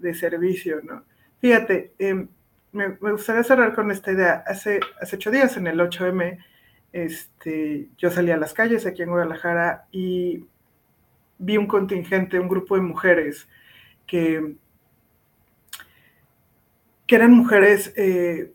[0.00, 1.04] de servicio, ¿no?
[1.40, 2.28] Fíjate, em,
[2.72, 4.44] me, gustaría cerrar con esta idea.
[4.46, 6.38] Hace, hace ocho días, en el 8M,
[6.92, 10.44] este, yo salí a las calles aquí en Guadalajara y
[11.38, 13.48] vi un contingente, un grupo de mujeres
[14.06, 14.56] que,
[17.06, 18.52] que eran mujeres eh,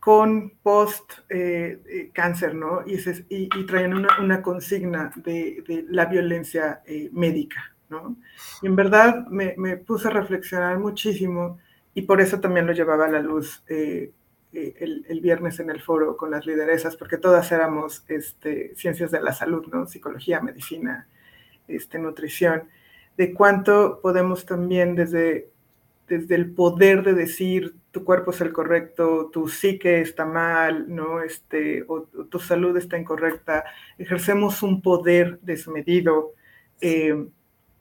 [0.00, 2.82] con post-cáncer, eh, ¿no?
[2.86, 2.98] Y,
[3.28, 8.16] y, traían una, consigna de, la violencia eh, médica, ¿no?
[8.62, 11.58] Y en verdad me, me, puse a reflexionar muchísimo
[11.94, 14.12] y por eso también lo llevaba a la luz eh,
[14.52, 19.20] eh, el, viernes en el foro con las lideresas, porque todas éramos este, ciencias de
[19.20, 19.86] la salud, ¿no?
[19.86, 21.06] Psicología, medicina,
[21.68, 22.64] este, nutrición.
[23.16, 25.50] de cuánto podemos también desde,
[26.08, 31.22] desde el poder de decir tu cuerpo es el correcto, tu psique está mal, ¿no?
[31.22, 33.64] Este, o, tu salud está incorrecta,
[33.98, 36.34] ejercemos un poder desmedido.
[36.80, 37.26] Eh,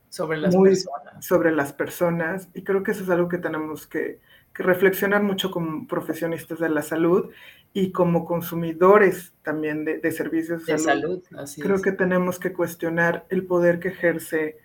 [0.10, 1.26] sobre las personas.
[1.26, 2.50] Sobre las personas.
[2.54, 4.20] Y creo que eso es algo que tenemos que,
[4.56, 7.30] reflexionar mucho como profesionistas de la salud
[7.72, 11.24] y como consumidores también de, servicios de, salud.
[11.62, 14.58] creo que tenemos que cuestionar el poder que ejerce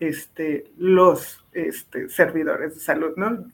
[0.00, 3.46] este, los este, servidores de salud, ¿no?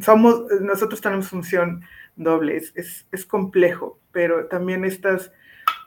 [0.00, 1.82] Somos, nosotros tenemos función
[2.16, 5.30] doble, es, es, complejo, pero también estas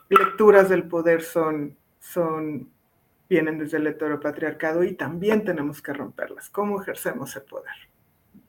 [0.10, 2.70] lecturas del poder son, son
[3.32, 6.50] vienen desde el heteropatriarcado y también tenemos que romperlas.
[6.50, 7.72] ¿Cómo ejercemos el poder?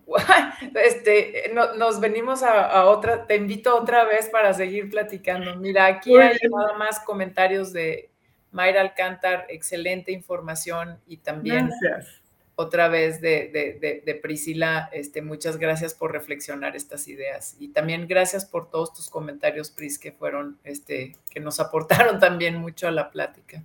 [0.75, 5.57] Este, nos venimos a, otra, te invito otra vez para seguir platicando.
[5.57, 8.11] Mira, aquí hay nada más comentarios de
[8.51, 11.71] Mayra Alcántar, excelente información y también
[12.57, 18.45] otra vez de, de, Priscila, este, muchas gracias por reflexionar estas ideas y también gracias
[18.45, 23.11] por todos tus comentarios, Pris, que fueron, este, que nos aportaron también mucho a la
[23.11, 23.63] plática.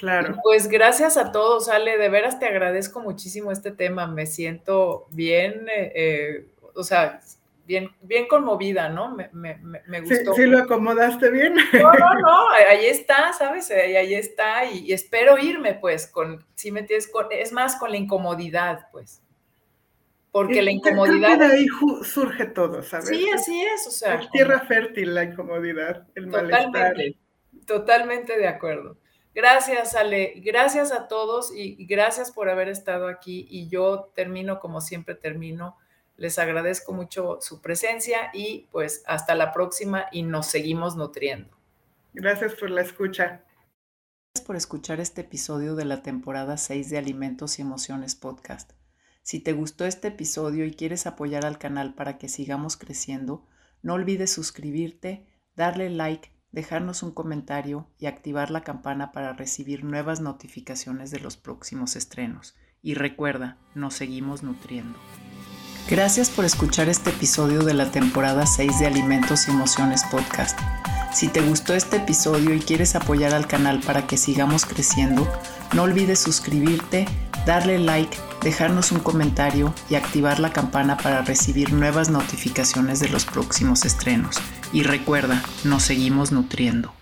[0.00, 0.38] Claro.
[0.42, 5.68] Pues gracias a todos, Ale, de veras te agradezco muchísimo este tema, me siento bien,
[5.68, 7.20] eh, eh, o sea,
[7.66, 9.14] bien, bien conmovida, ¿no?
[9.14, 10.32] Me, me, me gustó.
[10.32, 11.54] Sí, lo acomodaste bien.
[11.54, 13.70] No, no, no, ahí está, ¿sabes?
[13.70, 17.98] Ahí, está, y, espero irme, pues, con, si me tienes, con, es más, con la
[17.98, 19.20] incomodidad, pues.
[20.32, 21.40] Porque la incomodidad.
[21.40, 21.66] de ahí
[22.04, 23.08] surge todo, ¿sabes?
[23.08, 24.14] Sí, así es, o sea.
[24.14, 27.20] Es tierra fértil la incomodidad, el totalmente, malestar.
[27.66, 28.96] Totalmente de acuerdo.
[29.34, 30.34] Gracias, Ale.
[30.36, 33.46] Gracias a todos y gracias por haber estado aquí.
[33.48, 35.76] Y yo termino como siempre termino.
[36.16, 41.56] Les agradezco mucho su presencia y pues hasta la próxima y nos seguimos nutriendo.
[42.12, 43.44] Gracias por la escucha.
[44.34, 48.72] Gracias por escuchar este episodio de la temporada 6 de Alimentos y Emociones Podcast.
[49.22, 53.46] Si te gustó este episodio y quieres apoyar al canal para que sigamos creciendo,
[53.82, 55.26] no olvides suscribirte,
[55.56, 61.36] darle like dejarnos un comentario y activar la campana para recibir nuevas notificaciones de los
[61.36, 62.56] próximos estrenos.
[62.82, 64.98] Y recuerda, nos seguimos nutriendo.
[65.88, 70.58] Gracias por escuchar este episodio de la temporada 6 de Alimentos y Emociones Podcast.
[71.12, 75.26] Si te gustó este episodio y quieres apoyar al canal para que sigamos creciendo,
[75.74, 77.06] no olvides suscribirte,
[77.44, 83.24] darle like, dejarnos un comentario y activar la campana para recibir nuevas notificaciones de los
[83.24, 84.36] próximos estrenos.
[84.72, 86.92] Y recuerda, nos seguimos nutriendo.